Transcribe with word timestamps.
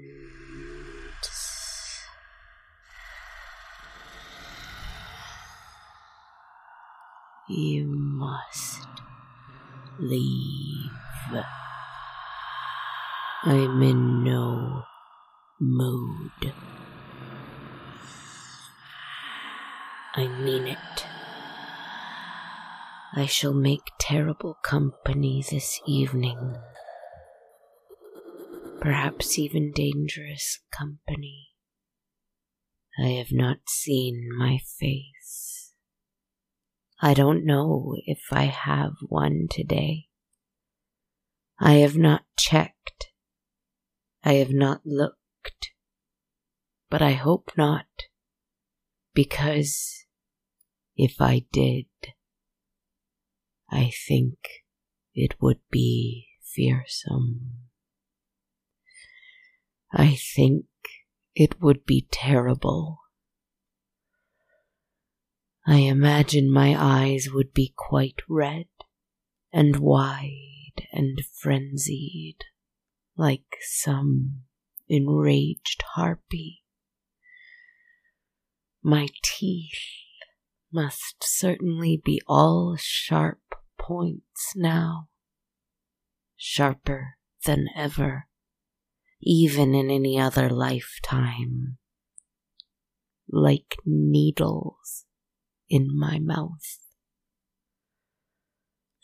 You 7.48 7.86
must 7.86 8.88
leave. 10.00 10.90
I'm 13.44 13.82
in 13.82 14.24
no 14.24 14.82
mood. 15.60 16.52
I 20.16 20.26
mean 20.26 20.66
it. 20.66 21.13
I 23.16 23.26
shall 23.26 23.54
make 23.54 23.92
terrible 24.00 24.56
company 24.64 25.44
this 25.48 25.80
evening. 25.86 26.56
Perhaps 28.80 29.38
even 29.38 29.70
dangerous 29.70 30.58
company. 30.72 31.50
I 32.98 33.10
have 33.10 33.30
not 33.30 33.58
seen 33.68 34.28
my 34.36 34.58
face. 34.58 35.74
I 37.00 37.14
don't 37.14 37.46
know 37.46 37.94
if 38.04 38.18
I 38.32 38.44
have 38.44 38.94
one 39.08 39.46
today. 39.48 40.08
I 41.60 41.74
have 41.74 41.96
not 41.96 42.22
checked. 42.36 43.12
I 44.24 44.34
have 44.34 44.52
not 44.52 44.80
looked. 44.84 45.70
But 46.90 47.00
I 47.00 47.12
hope 47.12 47.52
not, 47.56 47.86
because 49.14 50.04
if 50.96 51.20
I 51.20 51.44
did, 51.52 51.86
I 53.70 53.90
think 54.06 54.38
it 55.14 55.40
would 55.40 55.60
be 55.70 56.28
fearsome. 56.42 57.68
I 59.92 60.16
think 60.16 60.66
it 61.34 61.60
would 61.60 61.84
be 61.84 62.06
terrible. 62.10 62.98
I 65.66 65.78
imagine 65.78 66.50
my 66.50 66.74
eyes 66.76 67.28
would 67.32 67.54
be 67.54 67.72
quite 67.76 68.20
red 68.28 68.66
and 69.52 69.76
wide 69.76 70.88
and 70.92 71.18
frenzied, 71.32 72.44
like 73.16 73.56
some 73.62 74.42
enraged 74.88 75.82
harpy. 75.94 76.64
My 78.82 79.08
teeth 79.22 80.03
must 80.74 81.22
certainly 81.22 82.02
be 82.04 82.20
all 82.26 82.74
sharp 82.76 83.38
points 83.78 84.54
now, 84.56 85.08
sharper 86.36 87.16
than 87.46 87.68
ever, 87.76 88.26
even 89.22 89.72
in 89.72 89.88
any 89.88 90.18
other 90.18 90.50
lifetime, 90.50 91.78
like 93.30 93.76
needles 93.86 95.04
in 95.68 95.96
my 95.96 96.18
mouth. 96.18 96.80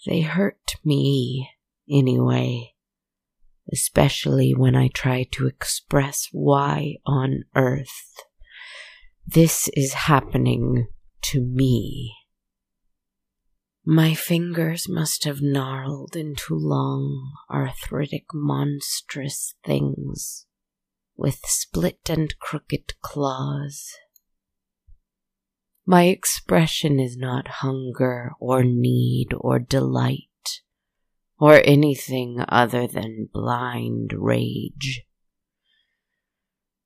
They 0.04 0.22
hurt 0.22 0.74
me 0.84 1.50
anyway, 1.88 2.74
especially 3.72 4.54
when 4.56 4.74
I 4.74 4.88
try 4.88 5.24
to 5.32 5.46
express 5.46 6.28
why 6.32 6.96
on 7.06 7.44
earth 7.54 8.16
this 9.24 9.70
is 9.74 9.92
happening 9.92 10.88
to 11.22 11.40
me. 11.40 12.14
My 13.84 14.14
fingers 14.14 14.88
must 14.88 15.24
have 15.24 15.40
gnarled 15.40 16.14
into 16.14 16.54
long, 16.54 17.32
arthritic, 17.50 18.26
monstrous 18.32 19.54
things 19.64 20.46
with 21.16 21.40
split 21.44 22.08
and 22.08 22.38
crooked 22.38 22.94
claws. 23.00 23.90
My 25.86 26.04
expression 26.04 27.00
is 27.00 27.16
not 27.16 27.48
hunger 27.48 28.32
or 28.38 28.62
need 28.62 29.28
or 29.36 29.58
delight 29.58 30.28
or 31.38 31.60
anything 31.64 32.44
other 32.48 32.86
than 32.86 33.28
blind 33.32 34.12
rage. 34.14 35.02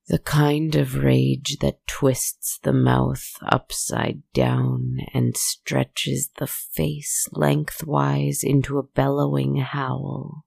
The 0.06 0.19
kind 0.19 0.75
of 0.75 0.97
rage 0.97 1.56
that 1.62 1.87
twists 1.87 2.59
the 2.59 2.75
mouth 2.75 3.38
upside 3.41 4.20
down 4.34 4.98
and 5.15 5.34
stretches 5.34 6.28
the 6.37 6.47
face 6.47 7.26
lengthwise 7.32 8.44
into 8.44 8.76
a 8.76 8.82
bellowing 8.82 9.56
howl, 9.56 10.44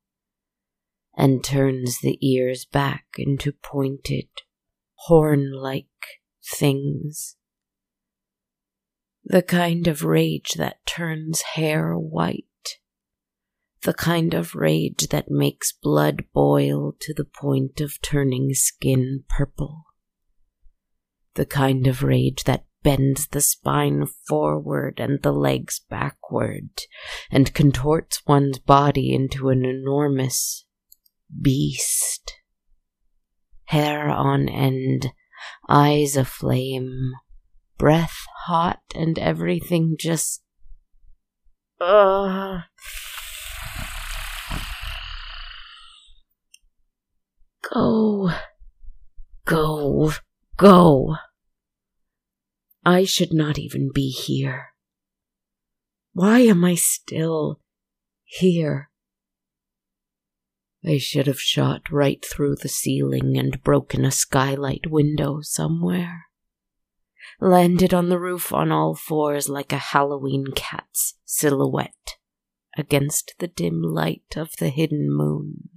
and 1.16 1.44
turns 1.44 2.02
the 2.02 2.20
ears 2.22 2.66
back 2.66 3.06
into 3.18 3.52
pointed, 3.52 4.30
horn 4.94 5.52
like 5.52 5.88
things. 6.46 7.36
The 9.24 9.42
kind 9.42 9.88
of 9.88 10.04
rage 10.04 10.52
that 10.58 10.86
turns 10.86 11.42
hair 11.42 11.98
white 11.98 12.46
the 13.84 13.94
kind 13.94 14.34
of 14.34 14.56
rage 14.56 15.08
that 15.10 15.30
makes 15.30 15.72
blood 15.72 16.26
boil 16.34 16.96
to 17.00 17.14
the 17.14 17.26
point 17.26 17.80
of 17.80 18.02
turning 18.02 18.54
skin 18.54 19.24
purple. 19.30 19.86
The 21.36 21.46
kind 21.46 21.88
of 21.88 22.04
rage 22.04 22.44
that 22.46 22.66
bends 22.84 23.28
the 23.28 23.42
spine 23.42 24.08
forward 24.28 25.00
and 25.00 25.22
the 25.22 25.32
legs 25.32 25.82
backward 25.90 26.70
and 27.30 27.54
contorts 27.54 28.22
one's 28.26 28.60
body 28.60 29.14
into 29.14 29.50
an 29.50 29.66
enormous 29.66 30.66
beast. 31.42 32.34
Hair 33.66 34.10
on 34.10 34.48
end, 34.48 35.12
eyes 35.68 36.16
aflame, 36.16 37.12
breath 37.78 38.26
hot, 38.46 38.80
and 38.96 39.20
everything 39.20 39.98
just. 40.00 40.42
Ugh. 41.82 42.62
Go. 47.74 48.32
Go. 49.46 50.14
Go. 50.56 51.16
I 52.86 53.04
should 53.04 53.34
not 53.34 53.60
even 53.60 53.92
be 53.94 54.10
here. 54.10 54.68
Why 56.14 56.40
am 56.40 56.64
I 56.64 56.76
still 56.76 57.60
here? 58.24 58.90
I 60.86 60.98
should 60.98 61.28
have 61.28 61.42
shot 61.42 61.92
right 61.92 62.24
through 62.26 62.56
the 62.56 62.70
ceiling 62.70 63.38
and 63.38 63.62
broken 63.64 64.06
a 64.06 64.12
skylight 64.12 64.88
window 64.90 65.42
somewhere. 65.42 66.28
Landed 67.42 67.94
on 67.94 68.08
the 68.08 68.20
roof 68.20 68.54
on 68.54 68.72
all 68.72 68.96
fours 68.96 69.50
like 69.50 69.74
a 69.74 69.78
Halloween 69.78 70.46
cat's 70.56 71.16
silhouette 71.26 72.16
against 72.78 73.36
the 73.40 73.48
dim 73.48 73.82
light 73.82 74.36
of 74.38 74.52
the 74.60 74.70
hidden 74.70 75.08
moon 75.12 75.70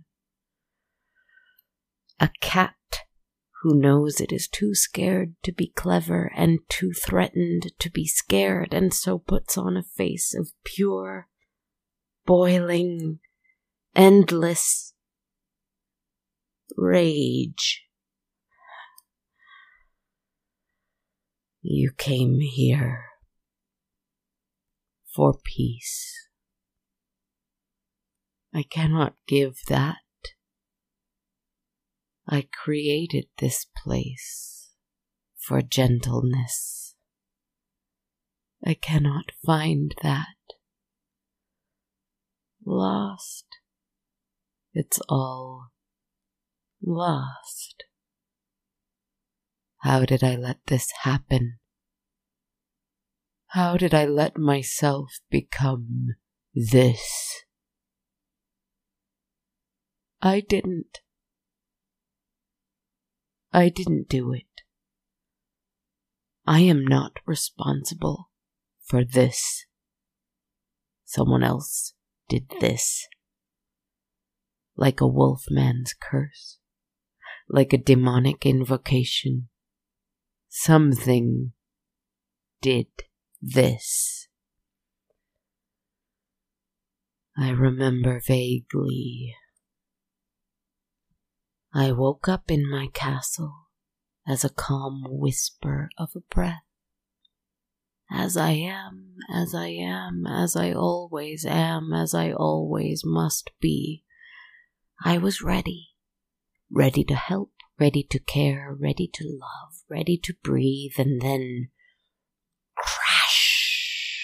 a 2.20 2.31
cat 2.40 2.75
who 3.62 3.75
knows 3.75 4.20
it 4.20 4.32
is 4.32 4.49
too 4.49 4.75
scared 4.75 5.34
to 5.43 5.52
be 5.52 5.72
clever 5.75 6.31
and 6.37 6.58
too 6.69 6.93
threatened 6.93 7.72
to 7.78 7.90
be 7.90 8.06
scared, 8.06 8.72
and 8.72 8.93
so 8.94 9.19
puts 9.19 9.58
on 9.58 9.76
a 9.76 9.82
face 9.82 10.34
of 10.34 10.52
pure, 10.64 11.28
boiling, 12.26 13.19
endless 13.94 14.94
rage. 16.76 17.82
You 21.62 21.93
came 21.96 22.40
here 22.40 23.05
for 25.14 25.34
peace. 25.44 26.28
I 28.55 28.62
cannot 28.62 29.14
give 29.26 29.58
that. 29.69 29.96
I 32.32 32.47
created 32.53 33.27
this 33.38 33.67
place 33.82 34.71
for 35.37 35.62
gentleness. 35.62 36.94
I 38.65 38.75
cannot 38.75 39.32
find 39.44 39.93
that. 40.03 40.37
Lost. 42.65 43.47
It's 44.73 45.00
all 45.09 45.71
lost. 46.81 47.82
How 49.79 50.05
did 50.05 50.23
I 50.23 50.37
let 50.37 50.59
this 50.69 50.93
happen? 51.03 51.59
How 53.49 53.77
did 53.77 53.93
I 53.93 54.05
let 54.05 54.38
myself 54.38 55.19
become 55.31 56.11
this? 56.55 57.43
I 60.23 60.38
didn't. 60.38 61.00
I 63.52 63.69
didn't 63.69 64.08
do 64.08 64.32
it. 64.32 64.44
I 66.47 66.61
am 66.61 66.85
not 66.85 67.19
responsible 67.26 68.31
for 68.85 69.05
this. 69.05 69.67
Someone 71.05 71.43
else 71.43 71.94
did 72.29 72.47
this. 72.61 73.06
Like 74.76 75.00
a 75.00 75.06
wolfman's 75.06 75.94
curse, 76.00 76.58
like 77.49 77.73
a 77.73 77.79
demonic 77.79 78.47
invocation. 78.47 79.49
Something 80.49 81.53
did 82.62 82.87
this. 83.43 84.29
I 87.37 87.50
remember 87.50 88.20
vaguely. 88.25 89.35
I 91.72 91.93
woke 91.93 92.28
up 92.28 92.50
in 92.50 92.69
my 92.69 92.88
castle 92.93 93.69
as 94.26 94.44
a 94.44 94.50
calm 94.50 95.05
whisper 95.08 95.88
of 95.96 96.11
a 96.17 96.20
breath. 96.20 96.64
As 98.11 98.37
I 98.37 98.50
am, 98.52 99.14
as 99.32 99.55
I 99.55 99.69
am, 99.69 100.26
as 100.26 100.56
I 100.56 100.72
always 100.72 101.46
am, 101.46 101.93
as 101.93 102.12
I 102.12 102.32
always 102.32 103.05
must 103.05 103.52
be. 103.61 104.02
I 105.05 105.17
was 105.19 105.43
ready, 105.43 105.90
ready 106.69 107.05
to 107.05 107.14
help, 107.14 107.52
ready 107.78 108.02
to 108.11 108.19
care, 108.19 108.76
ready 108.76 109.08
to 109.14 109.25
love, 109.25 109.82
ready 109.88 110.19
to 110.25 110.34
breathe, 110.43 110.94
and 110.99 111.20
then 111.20 111.69
crash. 112.76 114.17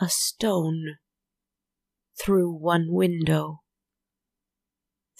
A 0.00 0.08
stone 0.08 0.98
through 2.16 2.52
one 2.52 2.86
window, 2.92 3.61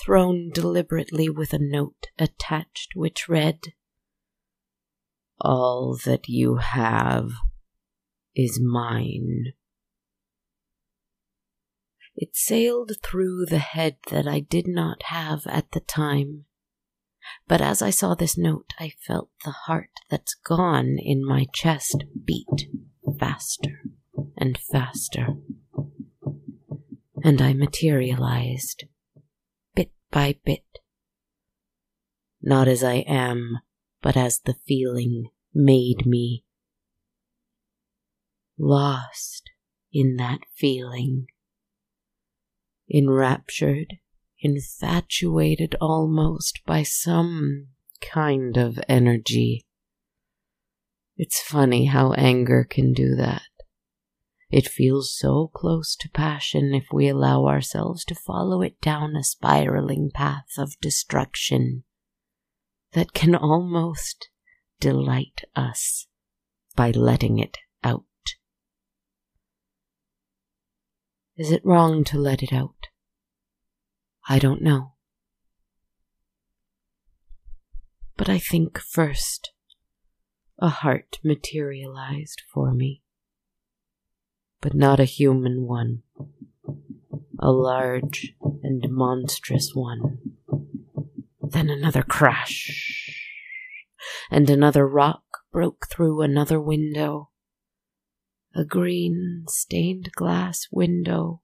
thrown 0.05 0.51
deliberately 0.51 1.29
with 1.29 1.53
a 1.53 1.59
note 1.59 2.07
attached 2.19 2.91
which 2.95 3.29
read, 3.29 3.75
All 5.41 5.99
that 6.05 6.29
you 6.29 6.57
have 6.57 7.31
is 8.35 8.61
mine. 8.61 9.53
It 12.15 12.37
sailed 12.37 12.93
through 13.03 13.47
the 13.47 13.59
head 13.59 13.97
that 14.11 14.27
I 14.27 14.41
did 14.41 14.67
not 14.67 15.05
have 15.05 15.47
at 15.47 15.73
the 15.73 15.81
time. 15.81 16.45
But 17.47 17.61
as 17.61 17.81
I 17.81 17.91
saw 17.91 18.15
this 18.15 18.37
note, 18.37 18.73
I 18.79 18.93
felt 19.07 19.31
the 19.45 19.53
heart 19.53 19.91
that's 20.11 20.35
gone 20.35 20.97
in 20.99 21.25
my 21.25 21.47
chest 21.55 22.05
beat 22.25 22.69
faster 23.19 23.83
and 24.37 24.59
faster. 24.59 25.37
And 27.25 27.41
I 27.41 27.53
materialized, 27.53 28.85
by 30.13 30.37
bit. 30.45 30.79
Not 32.41 32.69
as 32.69 32.85
I 32.85 33.05
am, 33.09 33.59
but 34.01 34.17
as 34.17 34.41
the 34.45 34.55
feeling 34.67 35.31
made 35.53 36.07
me. 36.07 36.45
Lost 38.59 39.51
in 39.93 40.17
that 40.17 40.41
feeling 40.55 41.27
enraptured, 42.93 43.95
infatuated 44.41 45.75
almost 45.81 46.61
by 46.67 46.83
some 46.83 47.69
kind 48.01 48.57
of 48.57 48.79
energy. 48.89 49.65
It's 51.17 51.41
funny 51.41 51.87
how 51.87 52.13
anger 52.15 52.67
can 52.69 52.93
do 52.93 53.15
that. 53.17 53.43
It 54.53 54.69
feels 54.69 55.17
so 55.19 55.49
close 55.49 55.97
to 55.97 56.11
passion 56.11 56.75
if 56.75 56.89
we 56.93 57.09
allow 57.09 57.47
ourselves 57.47 58.05
to 58.05 58.15
follow 58.15 58.61
it 58.61 58.79
down 58.83 59.17
a 59.17 59.25
spiraling 59.25 60.11
path 60.13 60.59
of 60.59 60.79
destruction 60.79 61.85
that 62.93 63.15
can 63.15 63.35
almost 63.35 64.29
delight 64.79 65.41
us 65.57 66.07
by 66.77 66.91
letting 66.91 67.39
it 67.39 67.57
out. 67.83 68.05
Is 71.39 71.51
it 71.51 71.65
wrong 71.65 72.05
to 72.05 72.19
let 72.19 72.43
it 72.43 72.53
out? 72.53 72.89
I 74.29 74.39
don't 74.39 74.61
know. 74.61 74.93
But 78.19 78.29
I 78.29 78.39
think 78.39 78.79
first 78.79 79.51
a 80.59 80.69
heart 80.69 81.21
materialized 81.25 82.43
for 82.53 82.75
me, 82.75 83.03
but 84.63 84.75
not 84.75 84.99
a 84.99 85.05
human 85.05 85.67
one, 85.67 86.03
a 87.39 87.53
large 87.53 88.35
and 88.63 88.83
monstrous 88.91 89.75
one. 89.75 90.19
Then 91.43 91.69
another 91.69 92.03
crash, 92.03 93.15
and 94.31 94.49
another 94.49 94.89
rock 94.89 95.25
broke 95.53 95.87
through 95.91 96.23
another 96.23 96.59
window 96.59 97.29
a 98.55 98.65
green 98.65 99.45
stained 99.49 100.11
glass 100.13 100.67
window 100.71 101.41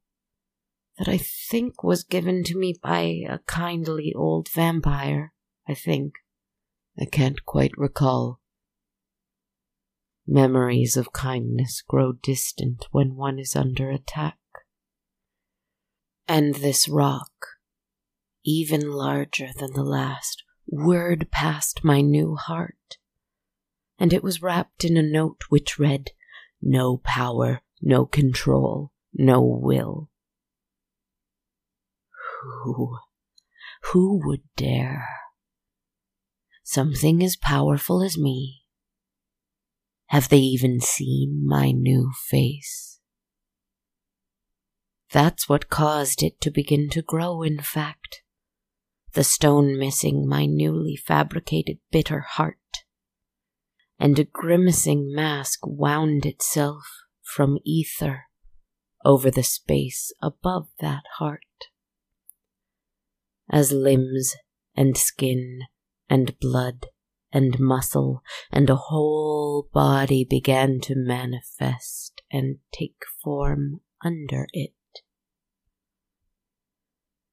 that 0.98 1.08
I 1.08 1.16
think 1.16 1.82
was 1.82 2.04
given 2.04 2.42
to 2.44 2.58
me 2.58 2.74
by 2.82 3.22
a 3.28 3.38
kindly 3.46 4.12
old 4.14 4.48
vampire, 4.48 5.32
I 5.66 5.74
think. 5.74 6.14
I 7.00 7.04
can't 7.04 7.44
quite 7.46 7.70
recall. 7.76 8.40
Memories 10.30 10.98
of 10.98 11.14
kindness 11.14 11.82
grow 11.88 12.12
distant 12.12 12.86
when 12.90 13.16
one 13.16 13.38
is 13.38 13.56
under 13.56 13.90
attack. 13.90 14.36
And 16.28 16.56
this 16.56 16.86
rock, 16.86 17.32
even 18.44 18.90
larger 18.90 19.48
than 19.58 19.72
the 19.72 19.82
last, 19.82 20.44
whirred 20.66 21.30
past 21.30 21.82
my 21.82 22.02
new 22.02 22.36
heart, 22.36 22.98
and 23.98 24.12
it 24.12 24.22
was 24.22 24.42
wrapped 24.42 24.84
in 24.84 24.98
a 24.98 25.02
note 25.02 25.44
which 25.48 25.78
read, 25.78 26.10
no 26.60 26.98
power, 26.98 27.62
no 27.80 28.04
control, 28.04 28.92
no 29.14 29.40
will. 29.40 30.10
Who, 32.42 32.98
who 33.92 34.20
would 34.26 34.42
dare? 34.56 35.08
Something 36.64 37.22
as 37.22 37.34
powerful 37.34 38.02
as 38.02 38.18
me. 38.18 38.57
Have 40.08 40.28
they 40.28 40.38
even 40.38 40.80
seen 40.80 41.46
my 41.46 41.70
new 41.70 42.12
face? 42.28 43.00
That's 45.10 45.48
what 45.48 45.70
caused 45.70 46.22
it 46.22 46.40
to 46.42 46.50
begin 46.50 46.88
to 46.90 47.02
grow, 47.02 47.42
in 47.42 47.60
fact. 47.60 48.22
The 49.12 49.24
stone 49.24 49.78
missing 49.78 50.28
my 50.28 50.46
newly 50.46 50.96
fabricated 50.96 51.78
bitter 51.90 52.20
heart 52.20 52.56
and 53.98 54.18
a 54.18 54.24
grimacing 54.24 55.12
mask 55.14 55.60
wound 55.66 56.24
itself 56.24 56.84
from 57.22 57.58
ether 57.64 58.24
over 59.04 59.30
the 59.30 59.42
space 59.42 60.12
above 60.22 60.68
that 60.80 61.02
heart. 61.18 61.42
As 63.50 63.72
limbs 63.72 64.36
and 64.74 64.96
skin 64.96 65.60
and 66.08 66.38
blood 66.38 66.86
and 67.32 67.58
muscle 67.58 68.22
and 68.50 68.70
a 68.70 68.76
whole 68.76 69.68
body 69.72 70.24
began 70.24 70.80
to 70.80 70.94
manifest 70.96 72.22
and 72.30 72.56
take 72.72 73.02
form 73.22 73.80
under 74.04 74.46
it. 74.52 74.72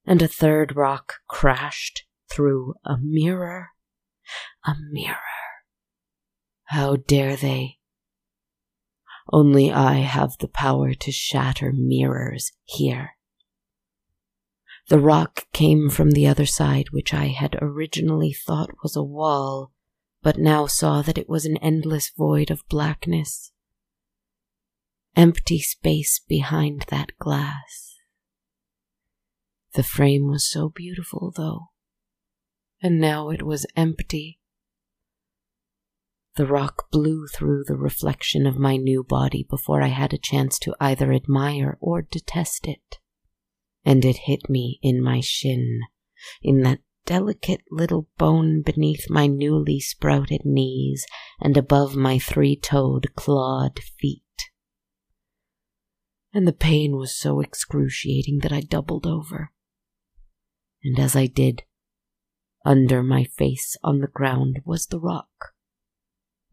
And 0.04 0.22
a 0.22 0.28
third 0.28 0.76
rock 0.76 1.14
crashed 1.28 2.04
through 2.30 2.74
a 2.84 2.96
mirror, 3.00 3.70
a 4.64 4.74
mirror 4.90 5.16
how 6.66 6.96
dare 6.96 7.36
they? 7.36 7.78
Only 9.32 9.72
I 9.72 9.94
have 9.94 10.36
the 10.38 10.48
power 10.48 10.94
to 10.94 11.12
shatter 11.12 11.72
mirrors 11.72 12.52
here. 12.64 13.12
The 14.88 14.98
rock 14.98 15.46
came 15.52 15.90
from 15.90 16.10
the 16.12 16.26
other 16.26 16.46
side, 16.46 16.90
which 16.90 17.14
I 17.14 17.26
had 17.26 17.56
originally 17.60 18.32
thought 18.32 18.82
was 18.82 18.96
a 18.96 19.02
wall, 19.02 19.72
but 20.26 20.38
now 20.38 20.66
saw 20.66 21.02
that 21.02 21.16
it 21.16 21.28
was 21.28 21.44
an 21.44 21.56
endless 21.58 22.10
void 22.10 22.50
of 22.50 22.68
blackness. 22.68 23.52
Empty 25.14 25.60
space 25.60 26.18
behind 26.18 26.84
that 26.88 27.12
glass. 27.20 27.94
The 29.74 29.84
frame 29.84 30.26
was 30.28 30.50
so 30.50 30.68
beautiful, 30.68 31.32
though, 31.36 31.68
and 32.82 33.00
now 33.00 33.30
it 33.30 33.44
was 33.44 33.66
empty 33.76 34.40
The 36.34 36.44
rock 36.44 36.90
blew 36.90 37.28
through 37.28 37.62
the 37.68 37.76
reflection 37.76 38.48
of 38.48 38.58
my 38.58 38.76
new 38.76 39.04
body 39.04 39.46
before 39.48 39.80
I 39.80 39.94
had 39.94 40.12
a 40.12 40.18
chance 40.18 40.58
to 40.58 40.74
either 40.80 41.12
admire 41.12 41.78
or 41.80 42.02
detest 42.02 42.66
it. 42.66 42.98
And 43.84 44.04
it 44.04 44.22
hit 44.24 44.50
me 44.50 44.80
in 44.82 45.00
my 45.00 45.20
shin, 45.20 45.82
in 46.42 46.62
that 46.62 46.80
delicate 47.06 47.62
little 47.70 48.08
bone 48.18 48.60
beneath 48.60 49.08
my 49.08 49.26
newly 49.26 49.80
sprouted 49.80 50.42
knees 50.44 51.06
and 51.40 51.56
above 51.56 51.96
my 51.96 52.18
three 52.18 52.56
toed, 52.56 53.14
clawed 53.14 53.78
feet. 53.78 54.22
And 56.34 56.46
the 56.46 56.52
pain 56.52 56.96
was 56.96 57.16
so 57.16 57.40
excruciating 57.40 58.40
that 58.42 58.52
I 58.52 58.60
doubled 58.60 59.06
over. 59.06 59.52
And 60.84 60.98
as 60.98 61.16
I 61.16 61.26
did, 61.26 61.62
under 62.64 63.02
my 63.02 63.24
face 63.24 63.76
on 63.82 64.00
the 64.00 64.08
ground 64.08 64.60
was 64.64 64.86
the 64.86 65.00
rock. 65.00 65.54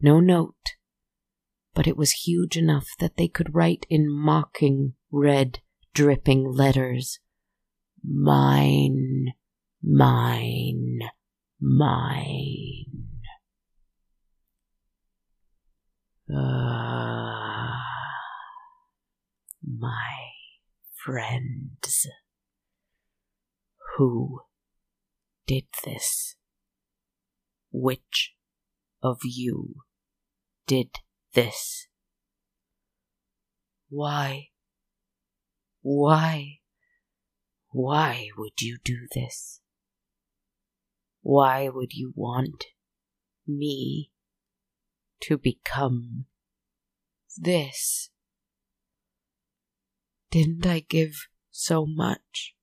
No 0.00 0.20
note, 0.20 0.76
but 1.74 1.86
it 1.86 1.96
was 1.96 2.24
huge 2.24 2.56
enough 2.56 2.88
that 3.00 3.16
they 3.16 3.28
could 3.28 3.54
write 3.54 3.84
in 3.90 4.10
mocking, 4.10 4.94
red, 5.10 5.60
dripping 5.92 6.50
letters 6.50 7.18
Mine 8.06 9.32
Mine, 9.86 11.00
mine. 11.60 13.10
Ah, 16.34 17.82
my 19.62 20.30
friends. 21.04 22.06
Who 23.96 24.40
did 25.46 25.66
this? 25.84 26.36
Which 27.70 28.34
of 29.02 29.18
you 29.22 29.74
did 30.66 30.96
this? 31.34 31.88
Why? 33.90 34.48
Why? 35.82 36.60
Why 37.68 38.28
would 38.38 38.62
you 38.62 38.78
do 38.82 39.08
this? 39.14 39.60
Why 41.24 41.70
would 41.70 41.94
you 41.94 42.12
want 42.14 42.66
me 43.46 44.10
to 45.22 45.38
become 45.38 46.26
this? 47.38 48.10
Didn't 50.30 50.66
I 50.66 50.80
give 50.80 51.28
so 51.50 51.86
much? 51.86 52.54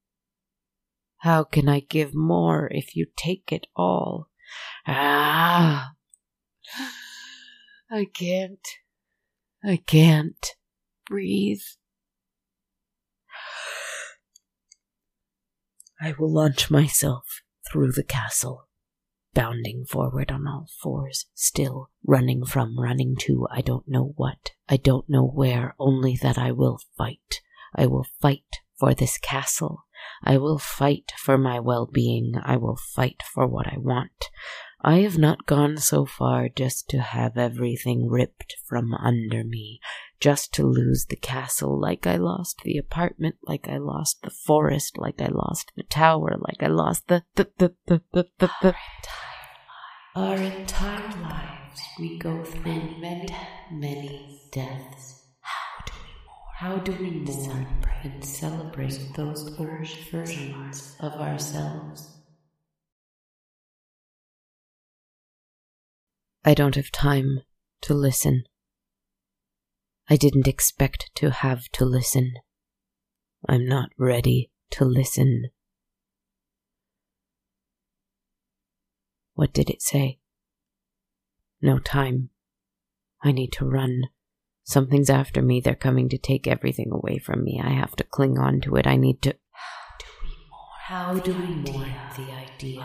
How 1.21 1.43
can 1.43 1.67
I 1.67 1.79
give 1.79 2.13
more 2.13 2.69
if 2.71 2.95
you 2.95 3.07
take 3.17 3.51
it 3.51 3.65
all? 3.75 4.29
Ah! 4.85 5.93
I 7.89 8.05
can't. 8.13 8.67
I 9.63 9.77
can't 9.77 10.55
breathe. 11.07 11.63
I 15.99 16.13
will 16.19 16.31
launch 16.31 16.69
myself 16.69 17.40
through 17.71 17.91
the 17.91 18.03
castle, 18.03 18.67
bounding 19.33 19.85
forward 19.85 20.31
on 20.31 20.47
all 20.47 20.67
fours, 20.81 21.27
still 21.33 21.89
running 22.05 22.45
from, 22.45 22.79
running 22.79 23.15
to, 23.19 23.47
I 23.51 23.61
don't 23.61 23.87
know 23.87 24.13
what, 24.17 24.51
I 24.67 24.77
don't 24.77 25.09
know 25.09 25.25
where, 25.25 25.75
only 25.79 26.17
that 26.21 26.37
I 26.37 26.51
will 26.51 26.79
fight. 26.97 27.41
I 27.75 27.87
will 27.87 28.05
fight 28.19 28.59
for 28.77 28.93
this 28.93 29.17
castle. 29.17 29.85
I 30.23 30.37
will 30.37 30.59
fight 30.59 31.11
for 31.17 31.37
my 31.37 31.59
well 31.59 31.85
being. 31.85 32.33
I 32.41 32.57
will 32.57 32.75
fight 32.75 33.21
for 33.23 33.47
what 33.47 33.67
I 33.67 33.77
want. 33.77 34.29
I 34.83 35.01
have 35.01 35.17
not 35.19 35.45
gone 35.45 35.77
so 35.77 36.05
far 36.05 36.49
just 36.49 36.89
to 36.89 36.99
have 36.99 37.37
everything 37.37 38.09
ripped 38.09 38.55
from 38.67 38.95
under 38.95 39.43
me, 39.43 39.79
just 40.19 40.53
to 40.55 40.65
lose 40.65 41.05
the 41.05 41.15
castle 41.15 41.79
like 41.79 42.07
I 42.07 42.15
lost 42.15 42.61
the 42.63 42.79
apartment, 42.79 43.35
like 43.43 43.67
I 43.67 43.77
lost 43.77 44.23
the 44.23 44.31
forest, 44.31 44.97
like 44.97 45.21
I 45.21 45.27
lost 45.27 45.71
the 45.75 45.83
tower, 45.83 46.35
like 46.39 46.63
I 46.63 46.67
lost 46.67 47.07
the 47.09 47.23
the 47.35 47.47
the 47.59 47.75
the 47.85 48.01
the 48.11 48.27
the, 48.39 48.49
the. 48.63 48.75
Our 50.15 50.37
entire 50.41 51.21
lives 51.29 51.81
we 51.99 52.17
go 52.17 52.43
through 52.43 52.95
many, 52.99 53.27
many 53.69 54.49
deaths. 54.51 55.27
How 55.41 55.85
do 55.85 55.93
we 56.01 56.15
mourn? 56.25 56.55
How 56.57 56.77
do 56.79 56.91
we 56.93 57.11
mourn 57.11 57.85
and 58.03 58.25
celebrate 58.25 59.13
those 59.15 59.59
old 59.59 59.87
versions 60.11 60.97
of 60.99 61.13
ourselves? 61.13 62.20
I 66.43 66.55
don't 66.55 66.75
have 66.75 66.91
time 66.91 67.41
to 67.81 67.93
listen. 67.93 68.45
I 70.09 70.15
didn't 70.15 70.47
expect 70.47 71.11
to 71.15 71.29
have 71.29 71.69
to 71.73 71.85
listen. 71.85 72.33
I'm 73.47 73.67
not 73.67 73.89
ready 73.97 74.49
to 74.71 74.85
listen. 74.85 75.51
What 79.35 79.53
did 79.53 79.69
it 79.69 79.81
say? 79.81 80.19
No 81.61 81.77
time. 81.77 82.29
I 83.23 83.31
need 83.31 83.51
to 83.53 83.65
run. 83.65 84.05
Something's 84.63 85.09
after 85.09 85.43
me. 85.43 85.61
They're 85.61 85.75
coming 85.75 86.09
to 86.09 86.17
take 86.17 86.47
everything 86.47 86.91
away 86.91 87.19
from 87.19 87.43
me. 87.43 87.61
I 87.63 87.69
have 87.69 87.95
to 87.97 88.03
cling 88.03 88.39
on 88.39 88.61
to 88.61 88.75
it. 88.77 88.87
I 88.87 88.95
need 88.95 89.21
to. 89.23 89.35
How 90.87 91.13
do 91.13 91.33
we 91.33 91.71
mourn 91.71 91.93
the 92.17 92.31
idea 92.31 92.83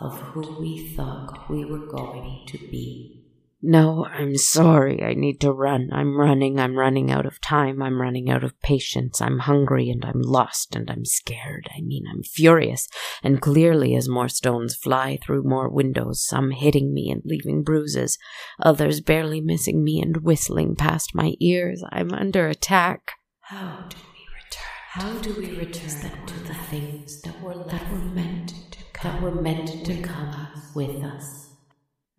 of 0.00 0.18
who 0.20 0.60
we 0.60 0.94
thought 0.94 1.48
we 1.48 1.64
were 1.64 1.86
going 1.86 2.44
to 2.48 2.58
be. 2.58 3.24
No, 3.66 4.04
I'm 4.04 4.36
sorry. 4.36 5.02
I 5.02 5.14
need 5.14 5.40
to 5.40 5.50
run. 5.50 5.88
I'm 5.90 6.18
running. 6.18 6.60
I'm 6.60 6.76
running 6.76 7.10
out 7.10 7.24
of 7.24 7.40
time. 7.40 7.82
I'm 7.82 7.98
running 7.98 8.28
out 8.28 8.44
of 8.44 8.60
patience. 8.60 9.22
I'm 9.22 9.38
hungry 9.38 9.88
and 9.88 10.04
I'm 10.04 10.20
lost 10.20 10.76
and 10.76 10.90
I'm 10.90 11.06
scared. 11.06 11.70
I 11.74 11.80
mean, 11.80 12.04
I'm 12.06 12.22
furious. 12.22 12.88
And 13.22 13.40
clearly, 13.40 13.94
as 13.94 14.06
more 14.06 14.28
stones 14.28 14.76
fly 14.76 15.18
through 15.22 15.44
more 15.44 15.70
windows, 15.70 16.22
some 16.22 16.50
hitting 16.50 16.92
me 16.92 17.10
and 17.10 17.22
leaving 17.24 17.62
bruises, 17.62 18.18
others 18.60 19.00
barely 19.00 19.40
missing 19.40 19.82
me 19.82 19.98
and 19.98 20.18
whistling 20.18 20.76
past 20.76 21.14
my 21.14 21.32
ears, 21.40 21.82
I'm 21.90 22.12
under 22.12 22.46
attack. 22.48 23.12
How 23.40 23.86
do 23.88 23.96
we 24.12 24.26
return? 24.36 24.72
How 24.90 25.12
do 25.22 25.34
we 25.40 25.56
return 25.56 26.26
to 26.26 26.38
the 26.40 26.54
things 26.68 27.22
that 27.22 27.40
were 27.40 27.64
that 27.64 27.90
were 27.90 27.98
meant 27.98 28.73
that 29.04 29.20
were 29.20 29.30
meant 29.30 29.84
to 29.84 30.00
come 30.00 30.48
with 30.74 31.04
us. 31.04 31.50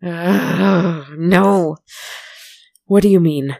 no. 0.00 1.76
What 2.84 3.02
do 3.02 3.08
you 3.08 3.18
mean? 3.18 3.56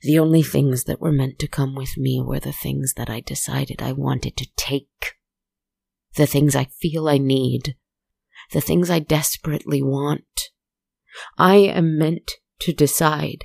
The 0.00 0.18
only 0.18 0.42
things 0.42 0.84
that 0.84 1.00
were 1.00 1.12
meant 1.12 1.38
to 1.40 1.46
come 1.46 1.74
with 1.74 1.98
me 1.98 2.22
were 2.24 2.40
the 2.40 2.52
things 2.52 2.94
that 2.96 3.10
I 3.10 3.20
decided 3.20 3.82
I 3.82 3.92
wanted 3.92 4.34
to 4.38 4.48
take. 4.56 5.16
The 6.14 6.26
things 6.26 6.56
I 6.56 6.64
feel 6.64 7.06
I 7.06 7.18
need. 7.18 7.76
The 8.52 8.62
things 8.62 8.88
I 8.88 9.00
desperately 9.00 9.82
want. 9.82 10.48
I 11.36 11.56
am 11.56 11.98
meant 11.98 12.32
to 12.60 12.72
decide. 12.72 13.44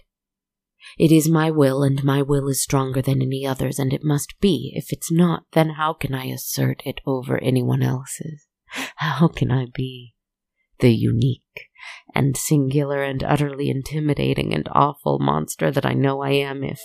It 0.98 1.12
is 1.12 1.27
my 1.27 1.51
will, 1.51 1.83
and 1.83 2.05
my 2.05 2.22
will 2.22 2.48
is 2.48 2.63
stronger 2.63 3.01
than 3.01 3.22
any 3.22 3.45
other's, 3.45 3.79
and 3.79 3.91
it 3.91 4.03
must 4.03 4.39
be. 4.39 4.72
If 4.75 4.93
it's 4.93 5.12
not, 5.12 5.43
then 5.51 5.72
how 5.72 5.91
can 5.91 6.15
I 6.15 6.27
assert 6.27 6.83
it 6.86 7.01
over 7.05 7.38
anyone 7.39 7.83
else's? 7.83 8.48
How 8.96 9.27
can 9.27 9.51
I 9.51 9.68
be 9.74 10.15
the 10.80 10.92
unique 10.92 11.70
and 12.15 12.36
singular 12.38 13.03
and 13.03 13.24
utterly 13.24 13.70
intimidating 13.70 14.53
and 14.53 14.68
awful 14.72 15.20
monster 15.20 15.72
that 15.72 15.86
I 15.86 15.94
know 15.94 16.22
I 16.22 16.32
am 16.32 16.63
if 16.63 16.82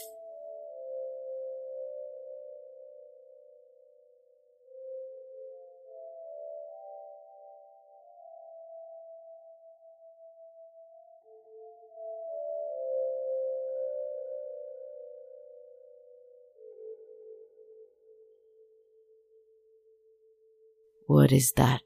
What 21.28 21.36
is 21.36 21.52
that? 21.58 21.82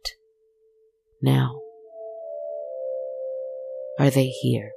Now? 1.20 1.58
Are 3.98 4.08
they 4.08 4.28
here? 4.28 4.70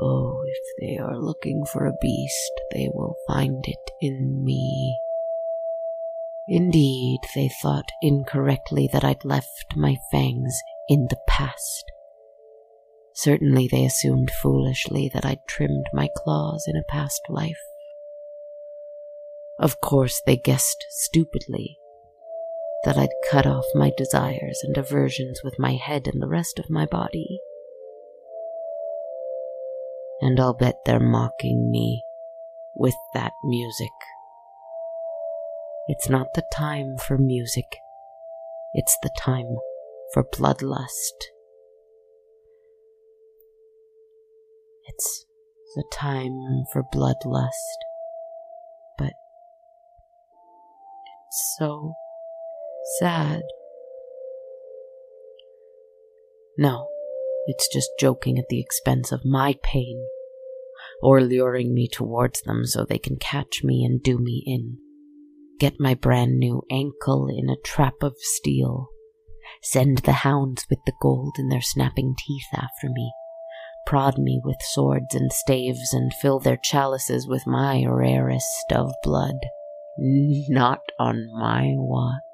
Oh, 0.00 0.42
if 0.44 0.58
they 0.80 0.98
are 0.98 1.16
looking 1.16 1.64
for 1.64 1.86
a 1.86 1.96
beast, 2.02 2.52
they 2.72 2.88
will 2.92 3.14
find 3.28 3.64
it 3.68 3.92
in 4.02 4.42
me. 4.44 4.98
Indeed, 6.48 7.20
they 7.36 7.48
thought 7.62 7.88
incorrectly 8.02 8.90
that 8.92 9.04
I'd 9.04 9.24
left 9.24 9.76
my 9.76 9.94
fangs 10.10 10.58
in 10.88 11.06
the 11.08 11.20
past. 11.28 11.84
Certainly, 13.14 13.68
they 13.70 13.84
assumed 13.84 14.32
foolishly 14.42 15.08
that 15.14 15.24
I'd 15.24 15.46
trimmed 15.46 15.86
my 15.92 16.08
claws 16.16 16.64
in 16.66 16.74
a 16.74 16.90
past 16.92 17.20
life. 17.28 17.62
Of 19.56 19.80
course, 19.80 20.20
they 20.26 20.36
guessed 20.36 20.84
stupidly 20.90 21.78
that 22.84 22.96
I'd 22.96 23.10
cut 23.30 23.46
off 23.46 23.64
my 23.74 23.92
desires 23.96 24.60
and 24.62 24.76
aversions 24.76 25.42
with 25.42 25.58
my 25.58 25.72
head 25.72 26.06
and 26.06 26.22
the 26.22 26.28
rest 26.28 26.58
of 26.58 26.70
my 26.70 26.86
body. 26.86 27.40
and 30.20 30.40
I'll 30.40 30.54
bet 30.54 30.84
they're 30.84 31.00
mocking 31.00 31.70
me 31.70 32.02
with 32.74 32.96
that 33.14 33.32
music. 33.44 33.92
It's 35.88 36.08
not 36.08 36.34
the 36.34 36.44
time 36.52 36.96
for 36.98 37.16
music, 37.16 37.78
it's 38.74 38.96
the 39.02 39.10
time 39.18 39.56
for 40.12 40.24
bloodlust. 40.24 41.30
It's 44.86 45.26
the 45.76 45.84
time 45.92 46.64
for 46.72 46.82
bloodlust, 46.82 47.78
but 48.96 49.12
it's 51.28 51.56
so 51.58 51.94
sad. 52.98 53.42
No, 56.56 56.88
it's 57.46 57.68
just 57.72 57.90
joking 57.98 58.38
at 58.38 58.48
the 58.48 58.60
expense 58.60 59.12
of 59.12 59.24
my 59.24 59.56
pain, 59.62 60.08
or 61.02 61.20
luring 61.20 61.72
me 61.72 61.88
towards 61.88 62.42
them 62.42 62.64
so 62.64 62.84
they 62.84 62.98
can 62.98 63.16
catch 63.16 63.62
me 63.62 63.84
and 63.84 64.02
do 64.02 64.18
me 64.18 64.42
in. 64.46 64.78
Get 65.60 65.80
my 65.80 65.94
brand 65.94 66.38
new 66.38 66.62
ankle 66.70 67.28
in 67.28 67.48
a 67.48 67.60
trap 67.64 67.94
of 68.02 68.14
steel. 68.18 68.88
Send 69.62 69.98
the 69.98 70.12
hounds 70.12 70.66
with 70.70 70.78
the 70.86 70.92
gold 71.00 71.36
in 71.38 71.48
their 71.48 71.62
snapping 71.62 72.14
teeth 72.18 72.46
after 72.54 72.88
me. 72.88 73.12
Prod 73.86 74.18
me 74.18 74.40
with 74.44 74.58
swords 74.60 75.14
and 75.14 75.32
staves 75.32 75.92
and 75.92 76.12
fill 76.20 76.38
their 76.38 76.58
chalices 76.62 77.26
with 77.26 77.46
my 77.46 77.84
rarest 77.88 78.70
of 78.70 78.92
blood. 79.02 79.38
Not 79.98 80.80
on 80.98 81.28
my 81.32 81.72
watch. 81.76 82.27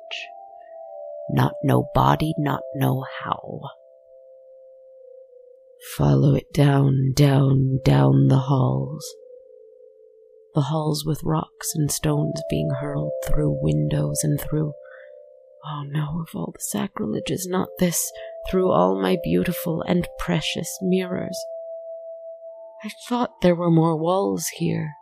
Not 1.31 1.55
no 1.63 1.89
body, 1.95 2.35
not 2.39 2.63
no 2.75 3.05
how. 3.23 3.61
Follow 5.97 6.35
it 6.35 6.53
down, 6.53 7.13
down, 7.15 7.81
down 7.85 8.29
the 8.29 8.39
halls. 8.39 9.05
The 10.55 10.63
halls 10.63 11.05
with 11.05 11.23
rocks 11.25 11.73
and 11.75 11.91
stones 11.91 12.43
being 12.49 12.71
hurled 12.81 13.13
through 13.27 13.59
windows 13.61 14.21
and 14.23 14.41
through. 14.41 14.73
Oh 15.67 15.83
no, 15.87 16.23
of 16.23 16.29
all 16.35 16.53
the 16.53 16.61
sacrilege 16.61 17.31
is 17.31 17.47
not 17.49 17.69
this, 17.79 18.13
through 18.49 18.71
all 18.71 19.01
my 19.01 19.17
beautiful 19.23 19.83
and 19.83 20.07
precious 20.19 20.79
mirrors. 20.81 21.39
I 22.85 22.91
thought 23.09 23.41
there 23.41 23.55
were 23.55 23.71
more 23.71 23.97
walls 23.97 24.49
here. 24.57 24.93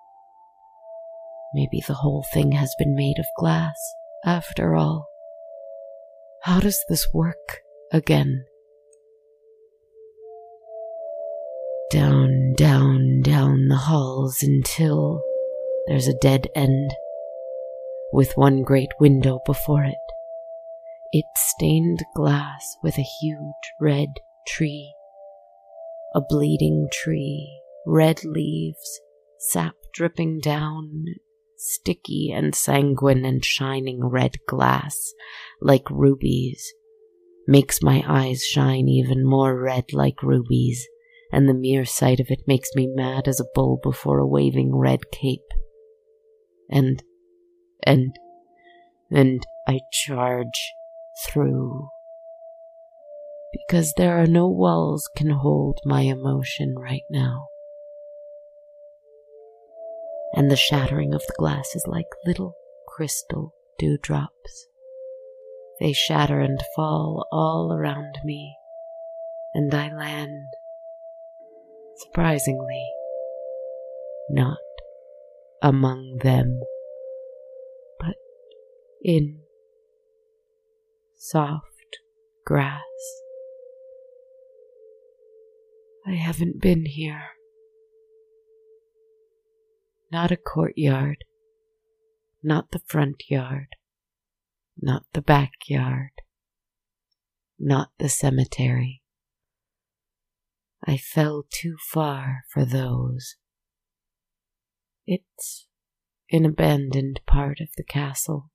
Maybe 1.52 1.82
the 1.86 1.94
whole 1.94 2.24
thing 2.32 2.52
has 2.52 2.74
been 2.78 2.94
made 2.94 3.18
of 3.18 3.26
glass, 3.36 3.76
after 4.24 4.74
all. 4.74 5.11
How 6.44 6.58
does 6.58 6.84
this 6.88 7.06
work 7.14 7.62
again? 7.92 8.46
Down, 11.92 12.54
down, 12.56 13.20
down 13.22 13.68
the 13.68 13.76
halls 13.76 14.42
until 14.42 15.22
there's 15.86 16.08
a 16.08 16.18
dead 16.18 16.48
end 16.56 16.90
with 18.12 18.32
one 18.34 18.64
great 18.64 18.88
window 18.98 19.38
before 19.46 19.84
it. 19.84 19.94
It's 21.12 21.52
stained 21.56 22.02
glass 22.16 22.76
with 22.82 22.98
a 22.98 23.06
huge 23.20 23.72
red 23.80 24.08
tree, 24.48 24.92
a 26.12 26.20
bleeding 26.20 26.88
tree, 26.92 27.62
red 27.86 28.24
leaves, 28.24 29.00
sap 29.38 29.74
dripping 29.94 30.40
down, 30.40 31.04
sticky 31.62 32.32
and 32.32 32.54
sanguine 32.54 33.24
and 33.24 33.44
shining 33.44 34.04
red 34.04 34.36
glass 34.46 35.12
like 35.60 35.88
rubies, 35.90 36.72
makes 37.46 37.82
my 37.82 38.04
eyes 38.06 38.44
shine 38.44 38.88
even 38.88 39.24
more 39.24 39.58
red 39.60 39.92
like 39.92 40.22
rubies 40.22 40.86
and 41.32 41.48
the 41.48 41.54
mere 41.54 41.86
sight 41.86 42.20
of 42.20 42.30
it 42.30 42.46
makes 42.46 42.68
me 42.76 42.86
mad 42.86 43.26
as 43.26 43.40
a 43.40 43.46
bull 43.54 43.80
before 43.82 44.18
a 44.18 44.26
waving 44.26 44.76
red 44.76 45.10
cape. 45.10 45.40
And, 46.70 47.02
and, 47.82 48.14
and 49.10 49.44
I 49.66 49.80
charge 49.90 50.74
through. 51.26 51.88
Because 53.52 53.94
there 53.96 54.18
are 54.18 54.26
no 54.26 54.46
walls 54.46 55.08
can 55.16 55.30
hold 55.30 55.78
my 55.86 56.02
emotion 56.02 56.74
right 56.78 57.04
now. 57.10 57.46
And 60.42 60.50
the 60.50 60.56
shattering 60.56 61.14
of 61.14 61.22
the 61.28 61.34
glass 61.38 61.76
is 61.76 61.84
like 61.86 62.08
little 62.26 62.56
crystal 62.88 63.54
dewdrops. 63.78 64.66
They 65.78 65.92
shatter 65.92 66.40
and 66.40 66.60
fall 66.74 67.28
all 67.30 67.72
around 67.72 68.18
me, 68.24 68.56
and 69.54 69.72
I 69.72 69.94
land 69.94 70.48
surprisingly, 71.94 72.84
not 74.30 74.58
among 75.62 76.18
them, 76.24 76.58
but 78.00 78.16
in 79.04 79.42
soft 81.14 82.00
grass. 82.44 82.82
I 86.04 86.14
haven't 86.14 86.60
been 86.60 86.84
here. 86.84 87.31
Not 90.12 90.30
a 90.30 90.36
courtyard, 90.36 91.24
not 92.42 92.70
the 92.70 92.82
front 92.86 93.22
yard, 93.30 93.76
not 94.78 95.04
the 95.14 95.22
backyard, 95.22 96.10
not 97.58 97.92
the 97.98 98.10
cemetery. 98.10 99.00
I 100.86 100.98
fell 100.98 101.46
too 101.48 101.76
far 101.90 102.42
for 102.52 102.66
those. 102.66 103.36
It's 105.06 105.66
an 106.30 106.44
abandoned 106.44 107.22
part 107.26 107.60
of 107.60 107.68
the 107.78 107.84
castle, 107.84 108.50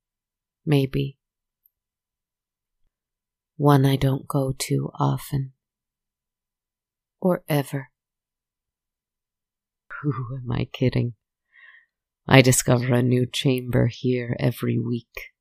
maybe. 0.64 1.18
One 3.56 3.84
I 3.84 3.96
don't 3.96 4.28
go 4.28 4.54
to 4.56 4.92
often. 4.94 5.54
Or 7.20 7.42
ever. 7.48 7.90
Who 10.02 10.36
am 10.36 10.52
I 10.52 10.68
kidding? 10.72 11.14
I 12.28 12.42
discover 12.42 12.94
a 12.94 13.02
new 13.02 13.26
chamber 13.26 13.86
here 13.86 14.36
every 14.38 14.78
week 14.78 15.32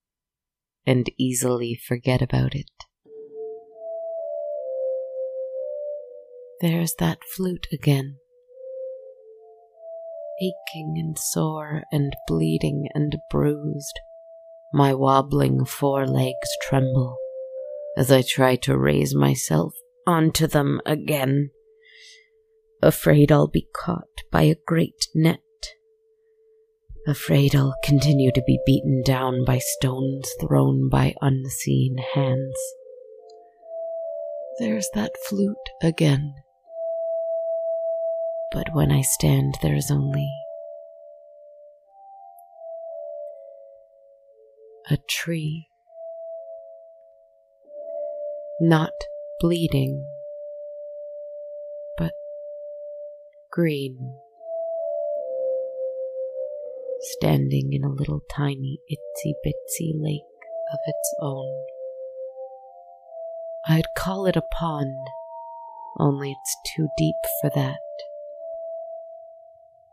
and 0.85 1.09
easily 1.17 1.75
forget 1.75 2.21
about 2.21 2.55
it. 2.55 2.71
There's 6.61 6.95
that 6.95 7.19
flute 7.35 7.67
again. 7.73 8.17
Aching 10.41 10.95
and 10.97 11.17
sore 11.17 11.83
and 11.91 12.15
bleeding 12.27 12.87
and 12.93 13.17
bruised, 13.29 13.99
my 14.73 14.93
wobbling 14.93 15.65
forelegs 15.65 16.49
tremble 16.61 17.17
as 17.97 18.11
I 18.11 18.21
try 18.21 18.55
to 18.57 18.77
raise 18.77 19.15
myself 19.15 19.73
onto 20.05 20.45
them 20.45 20.79
again, 20.85 21.49
afraid 22.81 23.31
I'll 23.31 23.47
be 23.47 23.67
caught 23.75 24.21
by 24.31 24.43
a 24.43 24.55
great 24.67 25.07
net, 25.15 25.39
afraid 27.07 27.55
I'll 27.55 27.75
continue 27.83 28.31
to 28.33 28.41
be 28.45 28.59
beaten 28.65 29.01
down 29.03 29.45
by 29.45 29.59
stones 29.59 30.29
thrown 30.41 30.89
by 30.89 31.13
unseen 31.21 31.97
hands. 32.13 32.55
There's 34.59 34.89
that 34.93 35.11
flute 35.27 35.55
again. 35.81 36.33
But 38.51 38.73
when 38.73 38.91
I 38.91 39.01
stand, 39.01 39.55
there 39.61 39.75
is 39.75 39.89
only 39.91 40.29
a 44.89 44.97
tree, 45.09 45.67
not 48.59 48.91
bleeding, 49.39 50.05
but 51.97 52.13
green, 53.51 54.17
standing 57.15 57.73
in 57.73 57.83
a 57.83 57.89
little 57.89 58.21
tiny 58.29 58.79
itsy 58.91 59.33
bitsy 59.45 59.91
lake 59.95 60.21
of 60.71 60.79
its 60.85 61.15
own. 61.21 61.65
I'd 63.67 63.93
call 63.95 64.25
it 64.25 64.35
a 64.35 64.41
pond, 64.41 65.07
only 65.99 66.31
it's 66.31 66.57
too 66.75 66.87
deep 66.97 67.15
for 67.41 67.49
that. 67.55 67.79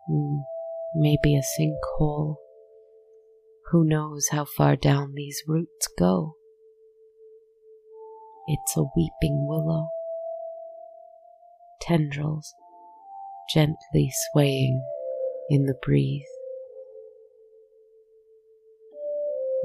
Hmm, 0.08 0.38
maybe 0.94 1.36
a 1.36 1.42
sinkhole. 1.42 2.36
Who 3.70 3.84
knows 3.84 4.28
how 4.30 4.44
far 4.44 4.76
down 4.76 5.14
these 5.14 5.42
roots 5.46 5.88
go? 5.98 6.34
It's 8.46 8.76
a 8.76 8.84
weeping 8.94 9.46
willow. 9.48 9.88
Tendrils 11.80 12.54
gently 13.52 14.12
swaying 14.30 14.82
in 15.50 15.66
the 15.66 15.74
breeze. 15.82 16.33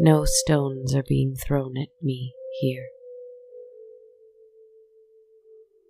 No 0.01 0.23
stones 0.23 0.95
are 0.95 1.03
being 1.03 1.35
thrown 1.35 1.77
at 1.77 1.89
me 2.01 2.33
here. 2.62 2.88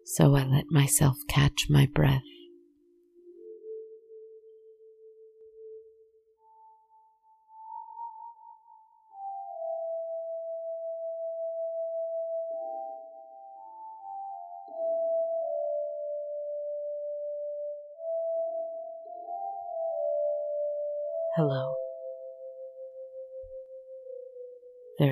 So 0.03 0.35
I 0.35 0.45
let 0.45 0.65
myself 0.71 1.15
catch 1.29 1.67
my 1.69 1.87
breath 1.93 2.23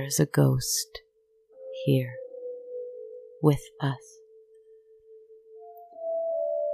is 0.07 0.21
a 0.21 0.25
ghost 0.25 1.01
here 1.85 2.13
with 3.43 3.61
us. 3.81 4.19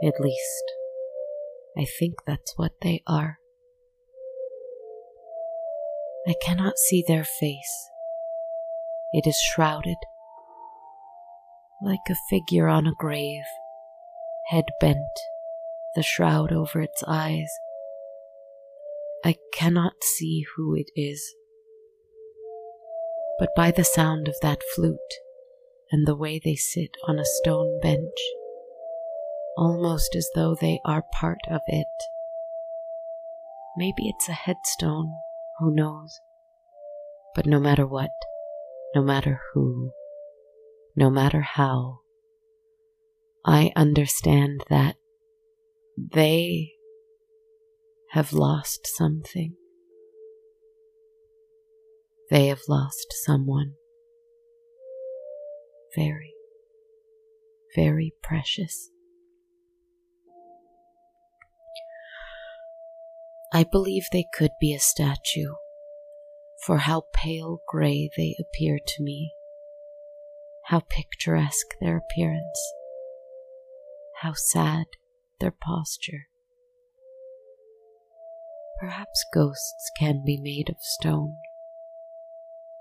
At 0.03 0.19
least, 0.19 0.63
I 1.75 1.85
think 1.99 2.13
that's 2.27 2.53
what 2.57 2.73
they 2.83 3.01
are. 3.07 3.39
I 6.27 6.35
cannot 6.45 6.77
see 6.77 7.03
their 7.07 7.23
face. 7.23 7.89
It 9.13 9.25
is 9.25 9.37
shrouded, 9.37 9.97
like 11.81 12.07
a 12.11 12.15
figure 12.29 12.67
on 12.67 12.85
a 12.85 12.93
grave, 12.99 13.45
head 14.49 14.65
bent, 14.79 14.97
the 15.95 16.03
shroud 16.03 16.53
over 16.53 16.81
its 16.81 17.03
eyes. 17.07 17.49
I 19.25 19.37
cannot 19.53 19.93
see 20.03 20.45
who 20.55 20.75
it 20.75 20.91
is, 20.95 21.33
but 23.39 23.49
by 23.55 23.71
the 23.71 23.83
sound 23.83 24.27
of 24.27 24.35
that 24.41 24.61
flute 24.75 24.97
and 25.91 26.07
the 26.07 26.15
way 26.15 26.39
they 26.43 26.55
sit 26.55 26.91
on 27.07 27.19
a 27.19 27.25
stone 27.25 27.79
bench, 27.81 28.17
almost 29.57 30.15
as 30.15 30.29
though 30.35 30.55
they 30.59 30.79
are 30.85 31.03
part 31.11 31.39
of 31.49 31.61
it. 31.67 31.87
Maybe 33.77 34.07
it's 34.07 34.29
a 34.29 34.33
headstone, 34.33 35.13
who 35.59 35.73
knows? 35.73 36.19
But 37.35 37.45
no 37.45 37.59
matter 37.59 37.87
what, 37.87 38.11
no 38.95 39.01
matter 39.01 39.41
who, 39.53 39.91
no 40.95 41.09
matter 41.09 41.41
how, 41.41 41.99
I 43.45 43.71
understand 43.75 44.63
that 44.69 44.95
they 45.97 46.71
have 48.11 48.31
lost 48.31 48.87
something. 48.87 49.55
They 52.29 52.47
have 52.47 52.61
lost 52.67 53.13
someone 53.25 53.73
very, 55.95 56.33
very 57.75 58.13
precious. 58.23 58.89
I 63.51 63.63
believe 63.63 64.07
they 64.11 64.25
could 64.33 64.51
be 64.59 64.73
a 64.73 64.79
statue, 64.79 65.53
for 66.65 66.79
how 66.79 67.03
pale 67.13 67.59
gray 67.67 68.09
they 68.17 68.35
appear 68.39 68.79
to 68.83 69.03
me, 69.03 69.31
how 70.65 70.79
picturesque 70.89 71.75
their 71.79 71.97
appearance, 71.97 72.73
how 74.21 74.33
sad 74.33 74.85
their 75.39 75.53
posture. 75.61 76.27
Perhaps 78.79 79.23
ghosts 79.31 79.91
can 79.99 80.23
be 80.25 80.37
made 80.41 80.69
of 80.69 80.77
stone, 80.81 81.37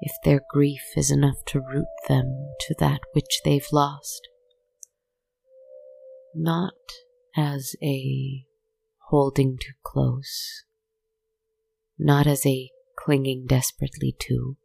if 0.04 0.16
their 0.24 0.40
grief 0.50 0.82
is 0.96 1.12
enough 1.12 1.44
to 1.46 1.60
root 1.60 1.86
them 2.08 2.48
to 2.58 2.74
that 2.80 2.98
which 3.12 3.40
they've 3.44 3.68
lost. 3.70 4.28
Not 6.34 6.74
as 7.36 7.76
a 7.80 8.44
holding 9.10 9.58
too 9.60 9.74
close, 9.84 10.64
not 11.96 12.26
as 12.26 12.44
a 12.44 12.70
clinging 12.98 13.46
desperately 13.46 14.16
to, 14.18 14.56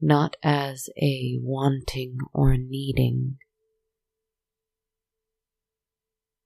not 0.00 0.34
as 0.42 0.88
a 1.00 1.38
wanting 1.40 2.18
or 2.34 2.56
needing, 2.56 3.36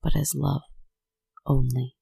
but 0.03 0.15
as 0.15 0.35
love 0.35 0.61
only. 1.47 1.95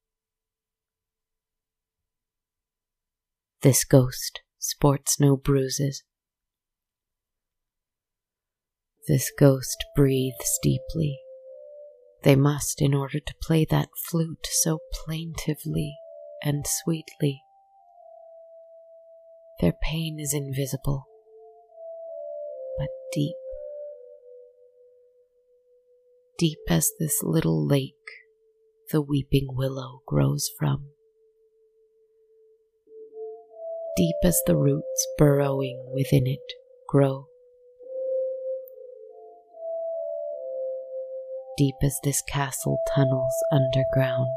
This 3.61 3.85
ghost 3.85 4.41
sports 4.59 5.19
no 5.19 5.35
bruises. 5.35 6.03
This 9.07 9.31
ghost 9.39 9.83
breathes 9.95 10.59
deeply 10.61 11.19
they 12.23 12.35
must 12.35 12.81
in 12.81 12.93
order 12.93 13.19
to 13.19 13.35
play 13.41 13.65
that 13.65 13.89
flute 14.09 14.45
so 14.45 14.79
plaintively 14.91 15.97
and 16.43 16.65
sweetly. 16.67 17.41
Their 19.61 19.73
pain 19.81 20.19
is 20.19 20.33
invisible, 20.33 21.05
but 22.77 22.89
deep. 23.13 23.35
Deep 26.37 26.59
as 26.69 26.91
this 26.99 27.21
little 27.23 27.65
lake 27.65 27.93
the 28.91 29.01
weeping 29.01 29.47
willow 29.51 30.01
grows 30.07 30.49
from. 30.57 30.89
Deep 33.99 34.15
as 34.23 34.41
the 34.47 34.55
roots 34.55 35.07
burrowing 35.17 35.91
within 35.93 36.25
it 36.25 36.39
grow. 36.87 37.25
deep 41.59 41.75
as 41.83 41.99
this 42.05 42.21
castle 42.21 42.81
tunnels 42.95 43.43
underground. 43.51 44.31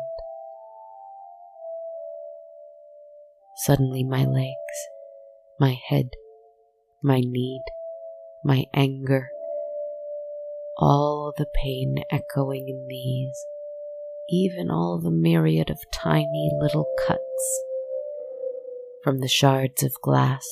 Suddenly, 3.58 4.02
my 4.02 4.24
legs, 4.24 4.76
my 5.60 5.78
head, 5.88 6.10
my 7.00 7.20
need, 7.24 7.62
my 8.44 8.64
anger, 8.74 9.28
all 10.78 11.32
the 11.38 11.46
pain 11.62 12.02
echoing 12.10 12.68
in 12.68 12.88
these, 12.88 13.46
even 14.28 14.68
all 14.68 14.98
the 15.00 15.12
myriad 15.12 15.70
of 15.70 15.78
tiny 15.92 16.50
little 16.60 16.88
cuts 17.06 17.62
from 19.04 19.18
the 19.18 19.28
shards 19.28 19.82
of 19.82 19.92
glass, 20.02 20.46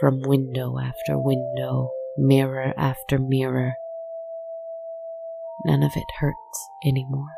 from 0.00 0.20
window 0.22 0.78
after 0.78 1.18
window, 1.18 1.90
mirror 2.18 2.72
after 2.76 3.18
mirror 3.18 3.74
none 5.64 5.82
of 5.82 5.92
it 5.96 6.10
hurts 6.18 6.68
anymore. 6.84 7.32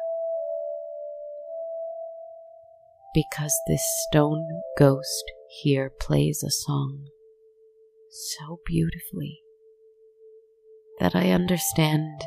Because 3.15 3.55
this 3.67 3.83
stone 4.09 4.63
ghost 4.79 5.25
here 5.63 5.91
plays 6.01 6.43
a 6.43 6.51
song 6.51 7.07
so 8.11 8.59
beautifully 8.67 9.41
that 11.01 11.15
I 11.15 11.31
understand 11.31 12.23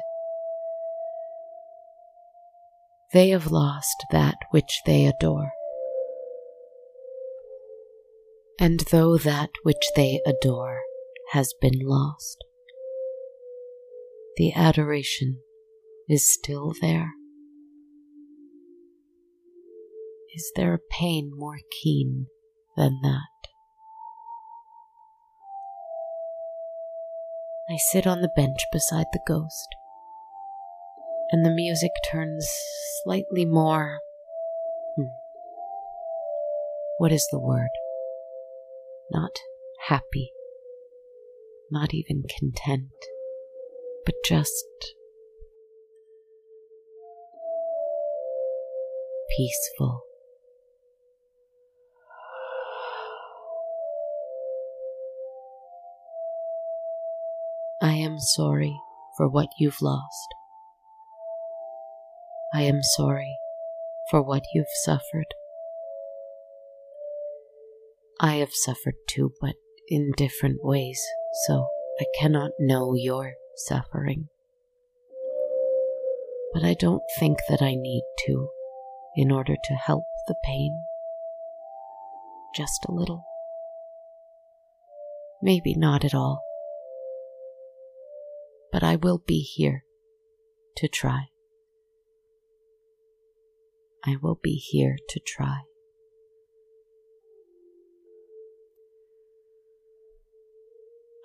they 3.11 3.29
have 3.29 3.51
lost 3.51 4.05
that 4.11 4.35
which 4.51 4.81
they 4.85 5.05
adore. 5.05 5.51
And 8.61 8.81
though 8.91 9.17
that 9.17 9.51
which 9.63 9.91
they 9.95 10.19
adore 10.25 10.81
has 11.31 11.53
been 11.61 11.79
lost, 11.79 12.43
the 14.35 14.51
adoration 14.53 15.39
is 16.09 16.33
still 16.33 16.73
there? 16.81 17.11
Is 20.35 20.51
there 20.57 20.73
a 20.73 20.79
pain 20.91 21.31
more 21.33 21.59
keen 21.81 22.27
than 22.75 22.99
that? 23.01 23.21
I 27.69 27.77
sit 27.77 28.05
on 28.05 28.21
the 28.21 28.27
bench 28.35 28.59
beside 28.73 29.05
the 29.13 29.21
ghost, 29.25 29.69
and 31.31 31.45
the 31.45 31.49
music 31.51 31.91
turns 32.11 32.45
slightly 33.03 33.45
more. 33.45 33.99
Hmm. 34.97 35.07
What 36.97 37.13
is 37.13 37.25
the 37.31 37.39
word? 37.39 37.69
Not 39.11 39.39
happy, 39.87 40.31
not 41.71 41.93
even 41.93 42.23
content, 42.37 42.91
but 44.05 44.15
just 44.23 44.65
peaceful. 49.35 50.03
I 57.81 57.93
am 57.93 58.19
sorry 58.19 58.79
for 59.17 59.27
what 59.27 59.47
you've 59.57 59.81
lost. 59.81 60.27
I 62.53 62.61
am 62.63 62.83
sorry 62.83 63.39
for 64.09 64.21
what 64.21 64.43
you've 64.53 64.67
suffered. 64.83 65.33
I 68.21 68.35
have 68.35 68.53
suffered 68.53 68.95
too, 69.07 69.31
but 69.39 69.55
in 69.87 70.11
different 70.17 70.63
ways, 70.63 71.01
so 71.45 71.65
I 72.01 72.05
cannot 72.19 72.51
know 72.59 72.93
your 72.93 73.33
suffering. 73.55 74.27
But 76.53 76.63
I 76.63 76.73
don't 76.73 77.03
think 77.17 77.37
that 77.47 77.61
I 77.61 77.75
need 77.75 78.03
to 78.27 78.49
in 79.15 79.31
order 79.31 79.55
to 79.63 79.73
help 79.73 80.03
the 80.27 80.35
pain. 80.43 80.83
Just 82.55 82.85
a 82.89 82.91
little. 82.91 83.23
Maybe 85.41 85.73
not 85.73 86.03
at 86.03 86.13
all. 86.13 86.43
But 88.71 88.83
I 88.83 88.97
will 88.97 89.23
be 89.25 89.39
here 89.39 89.83
to 90.77 90.89
try. 90.89 91.27
I 94.05 94.17
will 94.21 94.39
be 94.41 94.55
here 94.55 94.97
to 95.07 95.19
try. 95.25 95.68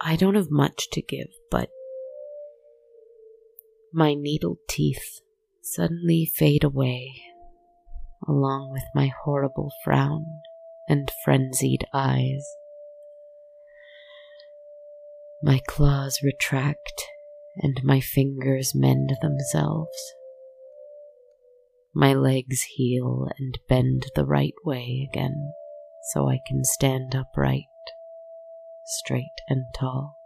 I 0.07 0.17
don't 0.17 0.35
have 0.35 0.51
much 0.51 0.91
to 0.93 1.01
give, 1.01 1.29
but 1.51 1.71
my 3.93 4.13
needle 4.13 4.59
teeth 4.69 5.21
suddenly 5.63 6.31
fade 6.37 6.63
away, 6.63 7.23
along 8.29 8.71
with 8.71 8.85
my 8.95 9.11
horrible 9.25 9.73
frown 9.83 10.27
and 10.89 11.11
frenzied 11.25 11.87
eyes. 11.95 12.45
My 15.43 15.61
claws 15.67 16.21
retract 16.23 17.05
and 17.57 17.81
my 17.83 18.01
fingers 18.01 18.73
mend 18.75 19.17
themselves. 19.23 19.97
My 21.95 22.13
legs 22.13 22.63
heal 22.77 23.29
and 23.39 23.59
bend 23.69 24.07
the 24.15 24.27
right 24.27 24.55
way 24.65 25.09
again 25.11 25.53
so 26.13 26.29
I 26.29 26.41
can 26.47 26.65
stand 26.65 27.15
upright, 27.15 27.65
straight 28.85 29.41
and 29.49 29.65
tall. 29.75 30.17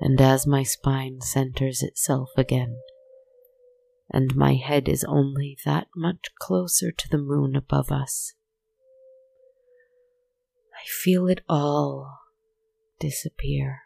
And 0.00 0.20
as 0.20 0.46
my 0.46 0.62
spine 0.62 1.20
centers 1.20 1.82
itself 1.82 2.30
again, 2.36 2.78
and 4.10 4.34
my 4.34 4.54
head 4.54 4.88
is 4.88 5.04
only 5.04 5.56
that 5.64 5.86
much 5.96 6.30
closer 6.38 6.90
to 6.90 7.08
the 7.08 7.18
moon 7.18 7.54
above 7.54 7.90
us, 7.90 8.34
I 10.74 10.84
feel 10.84 11.28
it 11.28 11.42
all 11.48 12.18
disappear 12.98 13.82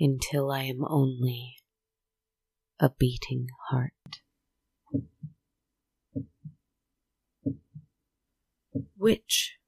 until 0.00 0.50
I 0.50 0.64
am 0.64 0.84
only 0.88 1.54
a 2.80 2.90
beating 2.90 3.46
heart. 3.70 3.92
Which, 9.02 9.58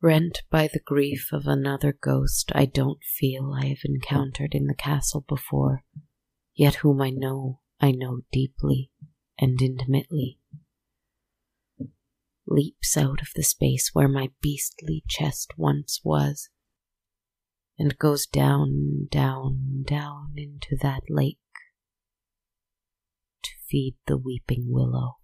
rent 0.00 0.42
by 0.48 0.68
the 0.68 0.78
grief 0.78 1.30
of 1.32 1.48
another 1.48 1.92
ghost 1.92 2.52
I 2.54 2.64
don't 2.64 3.02
feel 3.02 3.52
I 3.52 3.66
have 3.66 3.80
encountered 3.84 4.54
in 4.54 4.66
the 4.66 4.74
castle 4.76 5.24
before, 5.28 5.82
yet 6.54 6.76
whom 6.76 7.02
I 7.02 7.10
know, 7.10 7.58
I 7.80 7.90
know 7.90 8.20
deeply 8.30 8.92
and 9.36 9.60
intimately 9.60 10.38
leaps 12.46 12.96
out 12.96 13.20
of 13.20 13.30
the 13.34 13.42
space 13.42 13.90
where 13.94 14.06
my 14.06 14.30
beastly 14.40 15.02
chest 15.08 15.54
once 15.56 16.00
was, 16.04 16.48
and 17.76 17.98
goes 17.98 18.28
down, 18.28 19.08
down, 19.10 19.82
down 19.84 20.34
into 20.36 20.76
that 20.80 21.02
lake 21.08 21.40
to 23.42 23.50
feed 23.68 23.96
the 24.06 24.16
weeping 24.16 24.66
willow. 24.68 25.16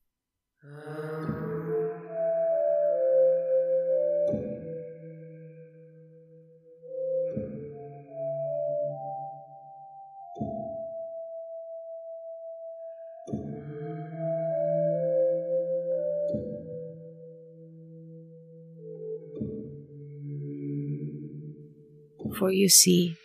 For 22.39 22.53
you 22.53 22.69
see, 22.69 23.17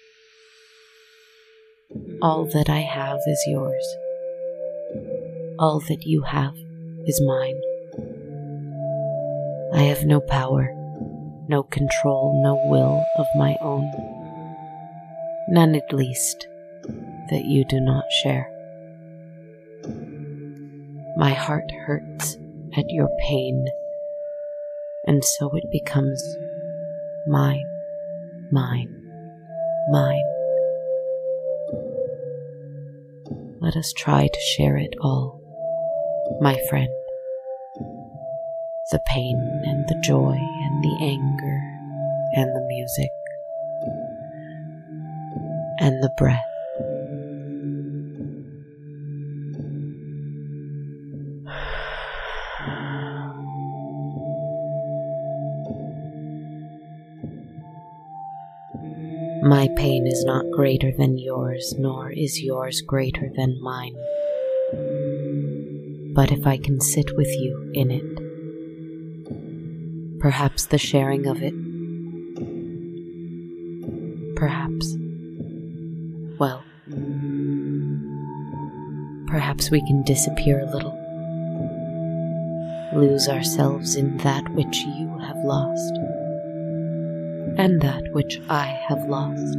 all 2.19 2.45
that 2.45 2.67
I 2.67 2.79
have 2.79 3.19
is 3.27 3.43
yours. 3.45 3.95
All 5.59 5.79
that 5.87 6.01
you 6.01 6.23
have 6.23 6.55
is 7.05 7.21
mine. 7.21 7.61
I 9.71 9.83
have 9.83 10.03
no 10.05 10.19
power, 10.19 10.67
no 11.47 11.61
control, 11.61 12.41
no 12.43 12.55
will 12.65 13.05
of 13.19 13.27
my 13.35 13.55
own. 13.61 13.87
None 15.47 15.75
at 15.75 15.93
least 15.93 16.47
that 17.29 17.45
you 17.45 17.65
do 17.65 17.79
not 17.79 18.05
share. 18.23 18.49
My 21.17 21.33
heart 21.35 21.69
hurts 21.85 22.37
at 22.75 22.85
your 22.89 23.09
pain, 23.19 23.67
and 25.05 25.23
so 25.23 25.51
it 25.53 25.69
becomes 25.71 26.19
mine, 27.27 27.69
mine 28.51 29.02
mine. 29.89 30.23
Let 33.59 33.75
us 33.75 33.93
try 33.97 34.27
to 34.27 34.39
share 34.55 34.77
it 34.77 34.93
all, 35.01 35.39
my 36.41 36.59
friend. 36.69 36.89
The 38.91 38.99
pain 39.07 39.37
and 39.65 39.87
the 39.87 39.99
joy 40.03 40.35
and 40.35 40.83
the 40.83 40.97
anger 41.01 41.59
and 42.35 42.55
the 42.55 42.65
music 42.67 43.09
and 45.79 46.03
the 46.03 46.11
breath. 46.17 46.52
Pain 59.75 60.07
is 60.07 60.23
not 60.25 60.45
greater 60.51 60.91
than 60.91 61.17
yours, 61.17 61.73
nor 61.77 62.11
is 62.11 62.41
yours 62.41 62.81
greater 62.81 63.29
than 63.35 63.61
mine. 63.61 63.95
But 66.13 66.31
if 66.31 66.45
I 66.45 66.57
can 66.57 66.79
sit 66.79 67.15
with 67.17 67.27
you 67.27 67.71
in 67.73 67.91
it, 67.91 68.03
perhaps 70.19 70.65
the 70.67 70.77
sharing 70.77 71.25
of 71.27 71.41
it, 71.41 71.53
perhaps, 74.35 74.95
well, 76.39 76.63
perhaps 79.27 79.71
we 79.71 79.81
can 79.87 80.03
disappear 80.03 80.59
a 80.59 80.69
little, 80.71 80.97
lose 82.95 83.27
ourselves 83.27 83.95
in 83.95 84.17
that 84.17 84.47
which 84.53 84.77
you 84.77 85.17
have 85.19 85.37
lost 85.43 85.93
and 87.57 87.81
that 87.81 88.03
which 88.13 88.41
I 88.49 88.65
have 88.87 89.07
lost. 89.07 89.57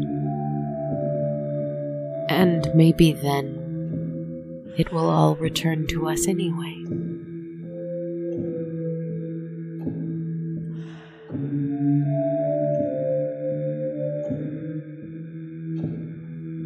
And 2.28 2.68
maybe 2.74 3.12
then 3.12 4.74
it 4.76 4.92
will 4.92 5.08
all 5.08 5.36
return 5.36 5.86
to 5.88 6.08
us 6.08 6.26
anyway. 6.26 6.74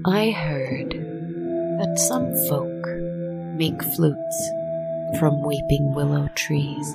I 0.07 0.31
heard 0.31 0.93
that 1.79 1.99
some 1.99 2.35
folk 2.49 2.87
make 3.59 3.83
flutes 3.95 4.51
from 5.19 5.43
weeping 5.43 5.95
willow 5.95 6.29
trees. 6.35 6.95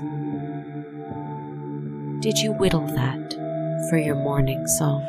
Did 2.21 2.39
you 2.39 2.53
whittle 2.53 2.87
that? 2.87 3.22
For 3.89 3.97
your 3.97 4.15
morning 4.15 4.65
song. 4.67 5.03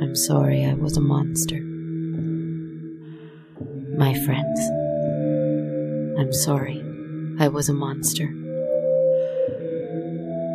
I'm 0.00 0.14
sorry 0.14 0.64
I 0.64 0.74
was 0.74 0.96
a 0.96 1.00
monster. 1.00 1.60
My 3.96 4.14
friends, 4.24 4.60
I'm 6.18 6.32
sorry 6.32 6.82
I 7.38 7.48
was 7.48 7.68
a 7.68 7.74
monster. 7.74 8.32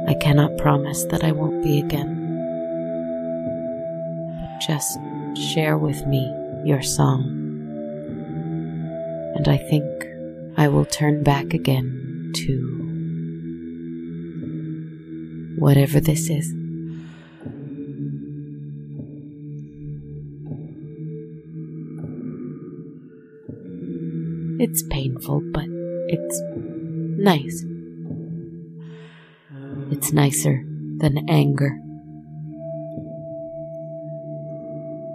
I 0.08 0.16
cannot 0.16 0.58
promise 0.58 1.04
that 1.06 1.24
I 1.24 1.32
won't 1.32 1.64
be 1.64 1.80
again. 1.80 2.20
But 4.40 4.60
just 4.66 4.98
share 5.54 5.78
with 5.78 6.06
me 6.08 6.34
your 6.66 6.82
song, 6.82 7.24
and 9.36 9.48
I 9.48 9.58
think 9.58 9.86
I 10.58 10.68
will 10.68 10.86
turn 10.86 11.24
back 11.24 11.54
again 11.54 12.32
to 12.36 12.83
whatever 15.64 16.02
this 16.02 16.30
is. 16.30 16.54
It's 24.60 24.84
painful, 24.92 25.42
but 25.54 25.64
it's 26.10 26.42
nice. 27.18 27.64
It's 29.90 30.12
nicer 30.12 30.66
than 30.98 31.30
anger. 31.30 31.80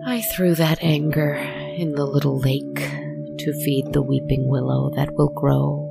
I 0.06 0.22
threw 0.32 0.54
that 0.54 0.78
anger 0.80 1.34
in 1.34 1.92
the 1.92 2.06
little 2.06 2.38
lake 2.38 2.78
to 3.40 3.52
feed 3.64 3.92
the 3.92 4.00
weeping 4.00 4.48
willow 4.48 4.88
that 4.96 5.14
will 5.14 5.28
grow 5.28 5.87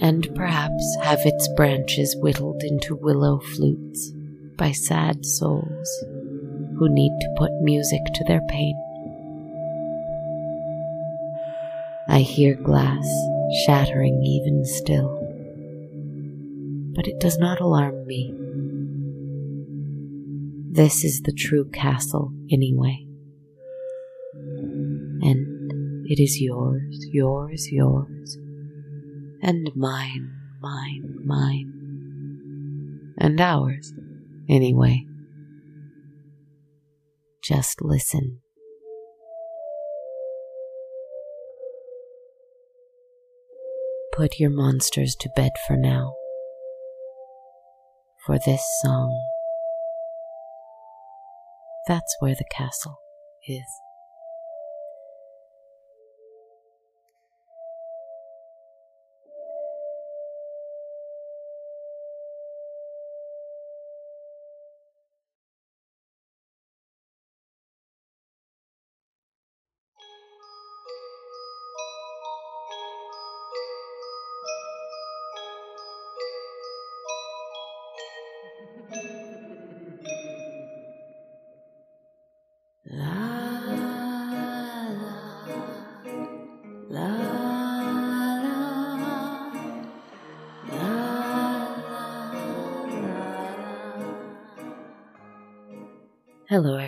and 0.00 0.34
perhaps 0.34 0.96
have 1.02 1.20
its 1.24 1.48
branches 1.56 2.16
whittled 2.20 2.62
into 2.62 2.94
willow 2.94 3.40
flutes 3.40 4.12
by 4.56 4.72
sad 4.72 5.24
souls 5.24 6.04
who 6.78 6.88
need 6.88 7.12
to 7.20 7.34
put 7.36 7.50
music 7.60 8.00
to 8.14 8.24
their 8.24 8.42
pain. 8.48 8.74
I 12.08 12.20
hear 12.20 12.54
glass 12.54 13.06
shattering 13.66 14.22
even 14.24 14.64
still, 14.64 15.14
but 16.94 17.06
it 17.06 17.18
does 17.20 17.38
not 17.38 17.60
alarm 17.60 18.06
me. 18.06 18.34
This 20.70 21.04
is 21.04 21.22
the 21.22 21.32
true 21.32 21.68
castle, 21.70 22.32
anyway. 22.50 23.04
And 25.22 26.06
it 26.06 26.22
is 26.22 26.40
yours, 26.40 27.06
yours, 27.10 27.68
yours, 27.70 28.38
and 29.42 29.70
mine, 29.76 30.32
mine, 30.60 31.18
mine, 31.24 33.14
and 33.18 33.40
ours, 33.40 33.92
anyway. 34.48 35.04
Just 37.42 37.80
listen. 37.80 38.40
Put 44.12 44.40
your 44.40 44.50
monsters 44.50 45.14
to 45.20 45.30
bed 45.36 45.52
for 45.66 45.76
now. 45.76 46.14
For 48.26 48.38
this 48.44 48.62
song, 48.82 49.16
that's 51.86 52.16
where 52.18 52.34
the 52.34 52.44
castle 52.50 52.98
is. 53.46 53.87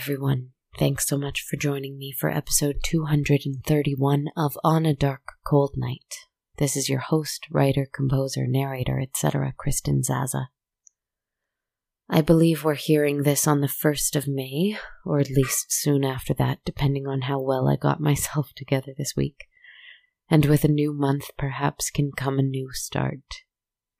Everyone. 0.00 0.48
Thanks 0.78 1.06
so 1.06 1.18
much 1.18 1.42
for 1.42 1.58
joining 1.58 1.98
me 1.98 2.10
for 2.10 2.30
episode 2.30 2.76
231 2.82 4.28
of 4.34 4.56
On 4.64 4.86
a 4.86 4.94
Dark 4.94 5.20
Cold 5.44 5.74
Night. 5.76 6.14
This 6.56 6.74
is 6.74 6.88
your 6.88 7.00
host, 7.00 7.46
writer, 7.50 7.86
composer, 7.92 8.46
narrator, 8.46 8.98
etc., 8.98 9.52
Kristen 9.58 10.02
Zaza. 10.02 10.48
I 12.08 12.22
believe 12.22 12.64
we're 12.64 12.76
hearing 12.76 13.24
this 13.24 13.46
on 13.46 13.60
the 13.60 13.66
1st 13.66 14.16
of 14.16 14.26
May, 14.26 14.78
or 15.04 15.20
at 15.20 15.28
least 15.28 15.66
soon 15.70 16.02
after 16.02 16.32
that, 16.32 16.60
depending 16.64 17.06
on 17.06 17.22
how 17.22 17.38
well 17.38 17.68
I 17.68 17.76
got 17.76 18.00
myself 18.10 18.54
together 18.56 18.94
this 18.96 19.14
week. 19.14 19.48
And 20.30 20.46
with 20.46 20.64
a 20.64 20.68
new 20.68 20.94
month, 20.94 21.24
perhaps 21.36 21.90
can 21.90 22.12
come 22.16 22.38
a 22.38 22.42
new 22.42 22.70
start, 22.72 23.20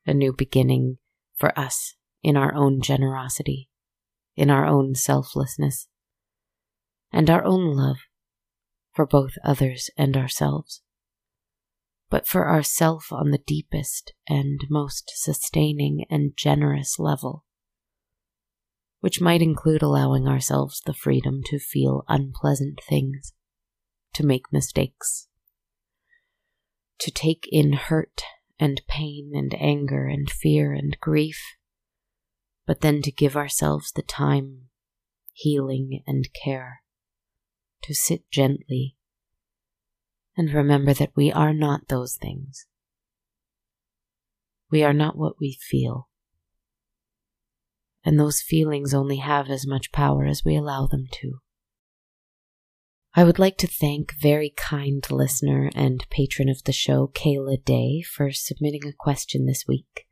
a 0.07 0.15
new 0.15 0.33
beginning 0.33 0.97
for 1.37 1.57
us 1.59 1.95
in 2.23 2.39
our 2.39 2.55
own 2.55 2.81
generosity 2.81 3.70
in 4.41 4.49
our 4.49 4.65
own 4.65 4.95
selflessness, 4.95 5.87
and 7.13 7.29
our 7.29 7.45
own 7.45 7.77
love 7.77 7.99
for 8.95 9.05
both 9.05 9.33
others 9.45 9.91
and 9.99 10.17
ourselves, 10.17 10.81
but 12.09 12.27
for 12.27 12.49
ourself 12.49 13.09
on 13.13 13.33
the 13.33 13.43
deepest 13.47 14.15
and 14.27 14.63
most 14.71 15.13
sustaining 15.15 16.07
and 16.09 16.33
generous 16.39 16.99
level, 16.99 17.45
which 19.01 19.21
might 19.21 19.43
include 19.43 19.83
allowing 19.83 20.27
ourselves 20.27 20.81
the 20.87 20.95
freedom 20.95 21.43
to 21.45 21.59
feel 21.59 22.03
unpleasant 22.09 22.81
things, 22.89 23.35
to 24.15 24.25
make 24.25 24.51
mistakes, 24.51 25.29
to 26.99 27.11
take 27.11 27.47
in 27.53 27.75
hurt 27.75 28.23
and 28.59 28.81
pain 28.89 29.33
and 29.35 29.55
anger 29.61 30.07
and 30.07 30.31
fear 30.31 30.73
and 30.73 30.97
grief 30.99 31.59
but 32.67 32.81
then 32.81 33.03
to 33.03 33.11
give 33.11 33.37
ourselves 33.37 33.93
the 33.93 34.03
time, 34.03 34.69
healing, 35.33 36.03
and 36.07 36.29
care, 36.33 36.83
to 37.83 37.95
sit 37.95 38.31
gently 38.31 38.97
and 40.37 40.53
remember 40.53 40.95
that 40.95 41.13
we 41.17 41.33
are 41.33 41.53
not 41.53 41.89
those 41.89 42.17
things. 42.17 42.67
We 44.71 44.83
are 44.85 44.93
not 44.93 45.17
what 45.17 45.41
we 45.41 45.59
feel. 45.61 46.09
And 48.05 48.19
those 48.19 48.41
feelings 48.41 48.95
only 48.95 49.17
have 49.17 49.51
as 49.51 49.67
much 49.67 49.93
power 49.93 50.25
as 50.25 50.45
we 50.45 50.57
allow 50.57 50.87
them 50.87 51.07
to. 51.13 51.41
I 53.15 53.25
would 53.25 53.41
like 53.41 53.59
to 53.59 53.67
thank 53.67 54.15
very 54.15 54.55
kind 54.57 55.05
listener 55.11 55.71
and 55.75 56.09
patron 56.11 56.49
of 56.49 56.63
the 56.65 56.73
show, 56.73 57.09
Kayla 57.09 57.65
Day, 57.65 58.03
for 58.03 58.31
submitting 58.31 58.87
a 58.87 58.93
question 58.93 59.47
this 59.47 59.65
week 59.67 60.07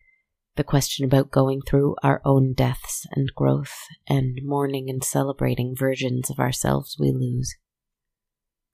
the 0.59 0.65
question 0.65 1.05
about 1.05 1.31
going 1.31 1.63
through 1.63 1.95
our 2.03 2.21
own 2.25 2.53
deaths 2.53 3.07
and 3.13 3.33
growth 3.35 3.87
and 4.09 4.41
mourning 4.43 4.91
and 4.91 5.03
celebrating 5.03 5.75
versions 5.75 6.29
of 6.29 6.41
ourselves 6.41 6.97
we 6.99 7.13
lose. 7.13 7.55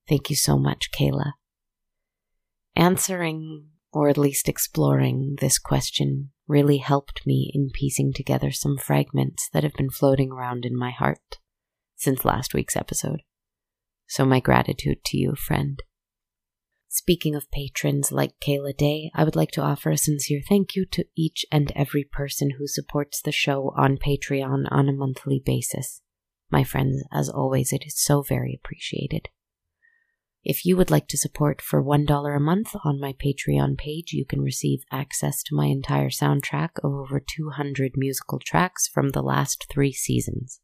Thank 0.08 0.30
you 0.30 0.34
so 0.34 0.58
much, 0.58 0.90
Kayla. 0.90 1.32
Answering, 2.74 3.68
or 3.92 4.08
at 4.08 4.16
least 4.16 4.48
exploring, 4.48 5.36
this 5.40 5.58
question 5.58 6.30
really 6.48 6.78
helped 6.78 7.26
me 7.26 7.50
in 7.54 7.68
piecing 7.72 8.14
together 8.14 8.50
some 8.50 8.78
fragments 8.78 9.48
that 9.52 9.62
have 9.62 9.74
been 9.74 9.90
floating 9.90 10.32
around 10.32 10.64
in 10.64 10.76
my 10.76 10.90
heart 10.90 11.38
since 11.96 12.24
last 12.24 12.54
week's 12.54 12.76
episode. 12.76 13.20
So, 14.06 14.24
my 14.24 14.40
gratitude 14.40 15.04
to 15.04 15.18
you, 15.18 15.34
friend. 15.36 15.80
Speaking 16.96 17.34
of 17.34 17.50
patrons 17.50 18.12
like 18.12 18.38
Kayla 18.38 18.76
Day, 18.76 19.10
I 19.16 19.24
would 19.24 19.34
like 19.34 19.50
to 19.54 19.60
offer 19.60 19.90
a 19.90 19.98
sincere 19.98 20.40
thank 20.48 20.76
you 20.76 20.86
to 20.92 21.04
each 21.16 21.44
and 21.50 21.72
every 21.74 22.04
person 22.04 22.50
who 22.50 22.68
supports 22.68 23.20
the 23.20 23.32
show 23.32 23.74
on 23.76 23.98
Patreon 23.98 24.66
on 24.70 24.88
a 24.88 24.92
monthly 24.92 25.42
basis. 25.44 26.02
My 26.52 26.62
friends, 26.62 27.02
as 27.12 27.28
always, 27.28 27.72
it 27.72 27.82
is 27.84 28.00
so 28.00 28.22
very 28.22 28.54
appreciated. 28.54 29.28
If 30.44 30.64
you 30.64 30.76
would 30.76 30.92
like 30.92 31.08
to 31.08 31.18
support 31.18 31.60
for 31.60 31.82
$1 31.82 32.36
a 32.36 32.38
month 32.38 32.76
on 32.84 33.00
my 33.00 33.12
Patreon 33.12 33.76
page, 33.76 34.12
you 34.12 34.24
can 34.24 34.40
receive 34.40 34.84
access 34.92 35.42
to 35.42 35.56
my 35.56 35.66
entire 35.66 36.10
soundtrack 36.10 36.78
of 36.84 36.92
over 36.92 37.18
200 37.18 37.94
musical 37.96 38.38
tracks 38.38 38.86
from 38.86 39.08
the 39.08 39.22
last 39.22 39.66
three 39.68 39.92
seasons. 39.92 40.60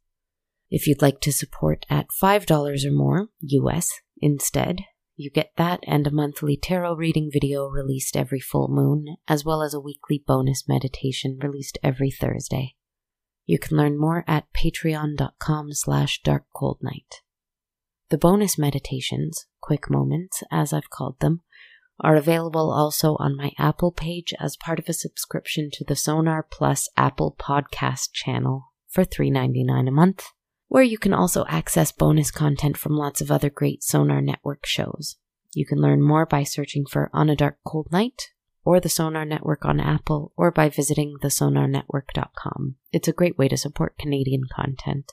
If 0.70 0.86
you'd 0.86 1.02
like 1.02 1.20
to 1.22 1.32
support 1.32 1.86
at 1.90 2.10
$5 2.22 2.86
or 2.86 2.92
more, 2.92 3.30
US, 3.40 3.90
instead, 4.22 4.84
you 5.20 5.30
get 5.30 5.52
that 5.56 5.80
and 5.86 6.06
a 6.06 6.10
monthly 6.10 6.56
tarot 6.56 6.94
reading 6.94 7.30
video 7.32 7.68
released 7.68 8.16
every 8.16 8.40
full 8.40 8.68
moon, 8.68 9.16
as 9.28 9.44
well 9.44 9.62
as 9.62 9.74
a 9.74 9.80
weekly 9.80 10.22
bonus 10.26 10.66
meditation 10.66 11.38
released 11.42 11.78
every 11.82 12.10
Thursday. 12.10 12.74
You 13.44 13.58
can 13.58 13.76
learn 13.76 13.98
more 13.98 14.24
at 14.26 14.46
patreon.com 14.52 15.74
slash 15.74 16.22
darkcoldnight. 16.22 17.20
The 18.08 18.18
bonus 18.18 18.58
meditations, 18.58 19.46
quick 19.60 19.90
moments 19.90 20.42
as 20.50 20.72
I've 20.72 20.90
called 20.90 21.20
them, 21.20 21.42
are 22.00 22.16
available 22.16 22.72
also 22.72 23.16
on 23.18 23.36
my 23.36 23.52
Apple 23.58 23.92
page 23.92 24.32
as 24.40 24.56
part 24.56 24.78
of 24.78 24.88
a 24.88 24.94
subscription 24.94 25.68
to 25.74 25.84
the 25.84 25.96
Sonar 25.96 26.42
Plus 26.42 26.88
Apple 26.96 27.36
Podcast 27.38 28.12
channel 28.12 28.72
for 28.88 29.04
$3.99 29.04 29.86
a 29.86 29.90
month 29.90 30.24
where 30.70 30.84
you 30.84 30.96
can 30.96 31.12
also 31.12 31.44
access 31.48 31.90
bonus 31.90 32.30
content 32.30 32.76
from 32.76 32.96
lots 32.96 33.20
of 33.20 33.28
other 33.28 33.50
great 33.50 33.82
Sonar 33.82 34.22
Network 34.22 34.64
shows. 34.64 35.16
You 35.52 35.66
can 35.66 35.78
learn 35.78 36.00
more 36.00 36.24
by 36.24 36.44
searching 36.44 36.86
for 36.86 37.10
On 37.12 37.28
a 37.28 37.34
Dark 37.34 37.58
Cold 37.66 37.88
Night 37.90 38.28
or 38.64 38.78
the 38.78 38.88
Sonar 38.88 39.24
Network 39.24 39.64
on 39.64 39.80
Apple 39.80 40.32
or 40.36 40.52
by 40.52 40.68
visiting 40.68 41.16
thesonarnetwork.com. 41.20 42.76
It's 42.92 43.08
a 43.08 43.12
great 43.12 43.36
way 43.36 43.48
to 43.48 43.56
support 43.56 43.98
Canadian 43.98 44.42
content. 44.54 45.12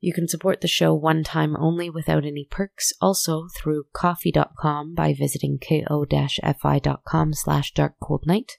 You 0.00 0.12
can 0.12 0.26
support 0.26 0.62
the 0.62 0.68
show 0.68 0.92
one 0.92 1.22
time 1.22 1.56
only 1.56 1.88
without 1.88 2.24
any 2.24 2.48
perks, 2.50 2.92
also 3.00 3.46
through 3.56 3.84
ko-fi.com 3.92 4.96
by 4.96 5.14
visiting 5.14 5.60
ko-fi.com 5.60 7.34
slash 7.34 7.72
darkcoldnight 7.72 8.50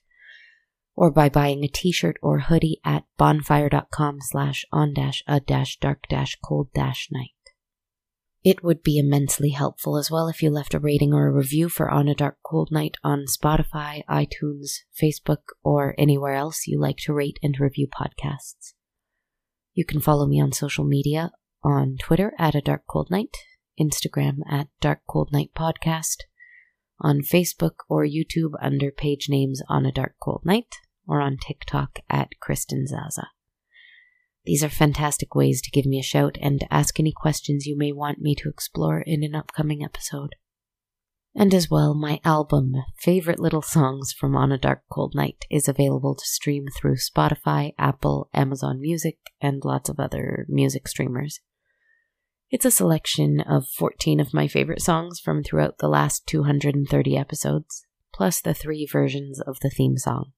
or 0.96 1.12
by 1.12 1.30
buying 1.30 1.64
a 1.64 1.68
t-shirt 1.68 2.18
or 2.22 2.42
hoodie 2.42 2.80
at 2.86 3.04
bonfire.com 3.18 4.20
slash 4.22 4.66
on 4.72 4.94
dash 4.94 5.24
a 5.28 5.40
dash 5.40 5.78
dark 5.80 6.04
dash 6.10 6.38
cold 6.44 6.70
dash 6.74 7.10
night. 7.12 7.30
It 8.44 8.62
would 8.62 8.84
be 8.84 8.98
immensely 8.98 9.52
helpful 9.52 9.98
as 9.98 10.12
well 10.12 10.28
if 10.28 10.44
you 10.44 10.50
left 10.50 10.74
a 10.74 10.80
rating 10.80 11.14
or 11.14 11.28
a 11.28 11.32
review 11.32 11.70
for 11.70 11.90
On 11.90 12.10
a 12.10 12.16
Dark 12.16 12.40
Cold 12.44 12.70
Night 12.74 12.96
on 13.02 13.24
Spotify, 13.26 14.04
iTunes, 14.10 14.80
Facebook, 15.02 15.44
or 15.64 15.96
anywhere 15.98 16.34
else 16.34 16.68
you 16.68 16.78
like 16.78 16.98
to 17.06 17.14
rate 17.14 17.40
and 17.42 17.58
review 17.58 17.88
podcasts. 17.88 18.74
You 19.74 19.86
can 19.86 20.02
follow 20.02 20.28
me 20.28 20.42
on 20.42 20.52
social 20.52 20.84
media 20.84 21.32
on 21.64 21.96
Twitter 21.98 22.34
at 22.38 22.54
A 22.54 22.60
Dark 22.60 22.84
Cold 22.86 23.10
Night, 23.10 23.38
Instagram 23.80 24.40
at 24.52 24.68
Dark 24.82 25.04
Cold 25.08 25.32
Night 25.32 25.52
Podcast, 25.56 26.18
on 27.00 27.22
Facebook 27.22 27.76
or 27.88 28.06
YouTube 28.06 28.54
under 28.62 28.92
page 28.92 29.28
names 29.30 29.62
On 29.70 29.86
a 29.86 29.92
Dark 29.92 30.16
Cold 30.22 30.42
Night, 30.44 30.76
or 31.08 31.22
on 31.22 31.38
TikTok 31.38 32.00
at 32.10 32.40
Kristen 32.40 32.88
Zaza. 32.88 33.30
These 34.46 34.64
are 34.64 34.70
fantastic 34.70 35.36
ways 35.36 35.62
to 35.62 35.72
give 35.72 35.86
me 35.86 36.00
a 36.00 36.04
shout 36.04 36.38
and 36.42 36.68
ask 36.70 37.00
any 37.00 37.14
questions 37.16 37.66
you 37.66 37.78
may 37.78 37.92
want 37.92 38.20
me 38.20 38.36
to 38.36 38.50
explore 38.50 39.00
in 39.00 39.24
an 39.24 39.36
upcoming 39.36 39.84
episode. 39.84 40.36
And 41.36 41.54
as 41.54 41.70
well, 41.70 41.96
my 41.96 42.20
album, 42.24 42.74
Favorite 43.00 43.40
Little 43.40 43.64
Songs 43.64 44.14
from 44.14 44.36
On 44.36 44.52
a 44.52 44.58
Dark 44.58 44.84
Cold 44.92 45.16
Night, 45.16 45.46
is 45.50 45.68
available 45.68 46.14
to 46.14 46.26
stream 46.26 46.66
through 46.78 46.98
Spotify, 46.98 47.74
Apple, 47.80 48.30
Amazon 48.34 48.80
Music, 48.80 49.18
and 49.42 49.64
lots 49.66 49.90
of 49.90 50.00
other 50.00 50.46
music 50.48 50.88
streamers. 50.88 51.40
It's 52.52 52.66
a 52.66 52.72
selection 52.72 53.40
of 53.40 53.68
14 53.68 54.20
of 54.20 54.34
my 54.34 54.48
favorite 54.48 54.82
songs 54.82 55.20
from 55.20 55.42
throughout 55.42 55.80
the 55.80 55.88
last 55.88 56.28
230 56.28 57.18
episodes, 57.18 57.88
plus 58.14 58.40
the 58.40 58.54
three 58.54 58.86
versions 58.86 59.42
of 59.42 59.60
the 59.62 59.72
theme 59.72 59.98
song. 59.98 60.34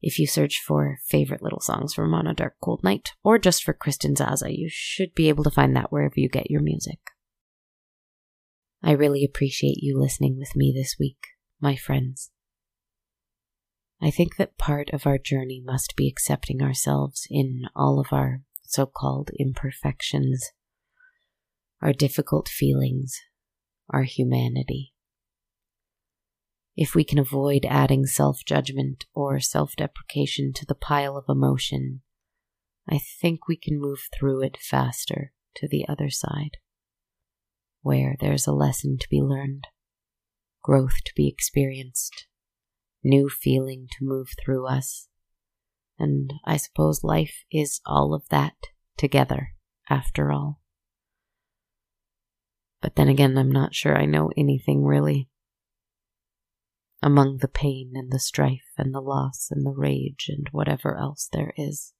If 0.00 0.18
you 0.18 0.26
search 0.26 0.62
for 0.64 0.98
favorite 1.06 1.42
little 1.42 1.60
songs 1.60 1.92
from 1.92 2.14
On 2.14 2.26
a 2.26 2.34
Dark 2.34 2.54
Cold 2.62 2.84
Night, 2.84 3.10
or 3.24 3.38
just 3.38 3.64
for 3.64 3.72
Kristen 3.72 4.14
Zaza, 4.14 4.56
you 4.56 4.68
should 4.70 5.14
be 5.14 5.28
able 5.28 5.44
to 5.44 5.50
find 5.50 5.74
that 5.74 5.90
wherever 5.90 6.14
you 6.16 6.28
get 6.28 6.50
your 6.50 6.62
music. 6.62 6.98
I 8.82 8.92
really 8.92 9.24
appreciate 9.24 9.78
you 9.82 9.98
listening 9.98 10.38
with 10.38 10.54
me 10.54 10.72
this 10.74 10.96
week, 11.00 11.18
my 11.60 11.74
friends. 11.74 12.30
I 14.00 14.12
think 14.12 14.36
that 14.36 14.56
part 14.56 14.90
of 14.90 15.04
our 15.04 15.18
journey 15.18 15.60
must 15.64 15.96
be 15.96 16.06
accepting 16.06 16.62
ourselves 16.62 17.26
in 17.28 17.62
all 17.74 17.98
of 17.98 18.12
our 18.12 18.42
so 18.62 18.86
called 18.86 19.30
imperfections, 19.38 20.52
our 21.82 21.92
difficult 21.92 22.48
feelings, 22.48 23.20
our 23.90 24.04
humanity. 24.04 24.92
If 26.80 26.94
we 26.94 27.02
can 27.02 27.18
avoid 27.18 27.66
adding 27.68 28.06
self 28.06 28.44
judgment 28.46 29.04
or 29.12 29.40
self 29.40 29.74
deprecation 29.74 30.52
to 30.52 30.64
the 30.64 30.76
pile 30.76 31.16
of 31.16 31.24
emotion, 31.28 32.02
I 32.88 32.98
think 32.98 33.48
we 33.48 33.56
can 33.56 33.80
move 33.80 33.98
through 34.16 34.44
it 34.44 34.56
faster 34.60 35.32
to 35.56 35.66
the 35.66 35.84
other 35.88 36.08
side 36.08 36.58
where 37.82 38.14
there's 38.20 38.46
a 38.46 38.52
lesson 38.52 38.96
to 39.00 39.08
be 39.10 39.20
learned, 39.20 39.66
growth 40.62 41.02
to 41.06 41.12
be 41.16 41.26
experienced, 41.26 42.28
new 43.02 43.28
feeling 43.28 43.88
to 43.90 44.04
move 44.04 44.28
through 44.40 44.68
us. 44.68 45.08
And 45.98 46.32
I 46.44 46.58
suppose 46.58 47.02
life 47.02 47.42
is 47.50 47.80
all 47.86 48.14
of 48.14 48.28
that 48.28 48.54
together, 48.96 49.48
after 49.90 50.30
all. 50.30 50.60
But 52.80 52.94
then 52.94 53.08
again, 53.08 53.36
I'm 53.36 53.50
not 53.50 53.74
sure 53.74 53.98
I 53.98 54.04
know 54.04 54.30
anything 54.36 54.84
really. 54.84 55.28
Among 57.00 57.38
the 57.38 57.48
pain 57.48 57.92
and 57.94 58.10
the 58.10 58.18
strife 58.18 58.72
and 58.76 58.92
the 58.92 59.00
loss 59.00 59.48
and 59.50 59.64
the 59.64 59.74
rage 59.76 60.26
and 60.28 60.48
whatever 60.50 60.96
else 60.96 61.28
there 61.32 61.52
is, 61.56 61.92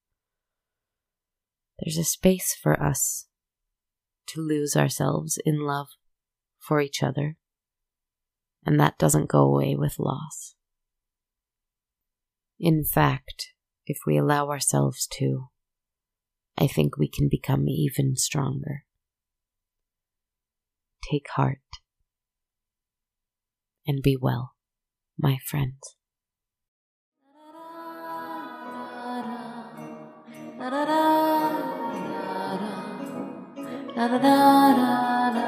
there's 1.79 1.97
a 1.99 2.05
space 2.05 2.57
for 2.61 2.83
us 2.83 3.27
to 4.27 4.41
lose 4.41 4.77
ourselves 4.77 5.39
in 5.45 5.61
love 5.61 5.89
for 6.59 6.81
each 6.81 7.03
other, 7.03 7.37
and 8.67 8.81
that 8.81 8.99
doesn't 8.99 9.29
go 9.29 9.43
away 9.43 9.77
with 9.77 10.01
loss. 10.01 10.57
In 12.59 12.85
fact, 12.85 13.53
if 13.87 14.01
we 14.05 14.19
allow 14.19 14.49
ourselves 14.49 15.07
to, 15.19 15.47
I 16.59 16.67
think 16.67 16.99
we 16.99 17.09
can 17.09 17.29
become 17.29 17.69
even 17.69 18.17
stronger. 18.17 18.85
Take 21.09 21.29
heart 21.31 21.61
and 23.87 24.03
be 24.03 24.17
well, 24.21 24.57
my 25.19 25.39
friends. 25.45 25.97
Da, 33.97 34.07
da, 34.07 34.19
da, 34.19 34.75
da 34.77 35.31
da 35.35 35.48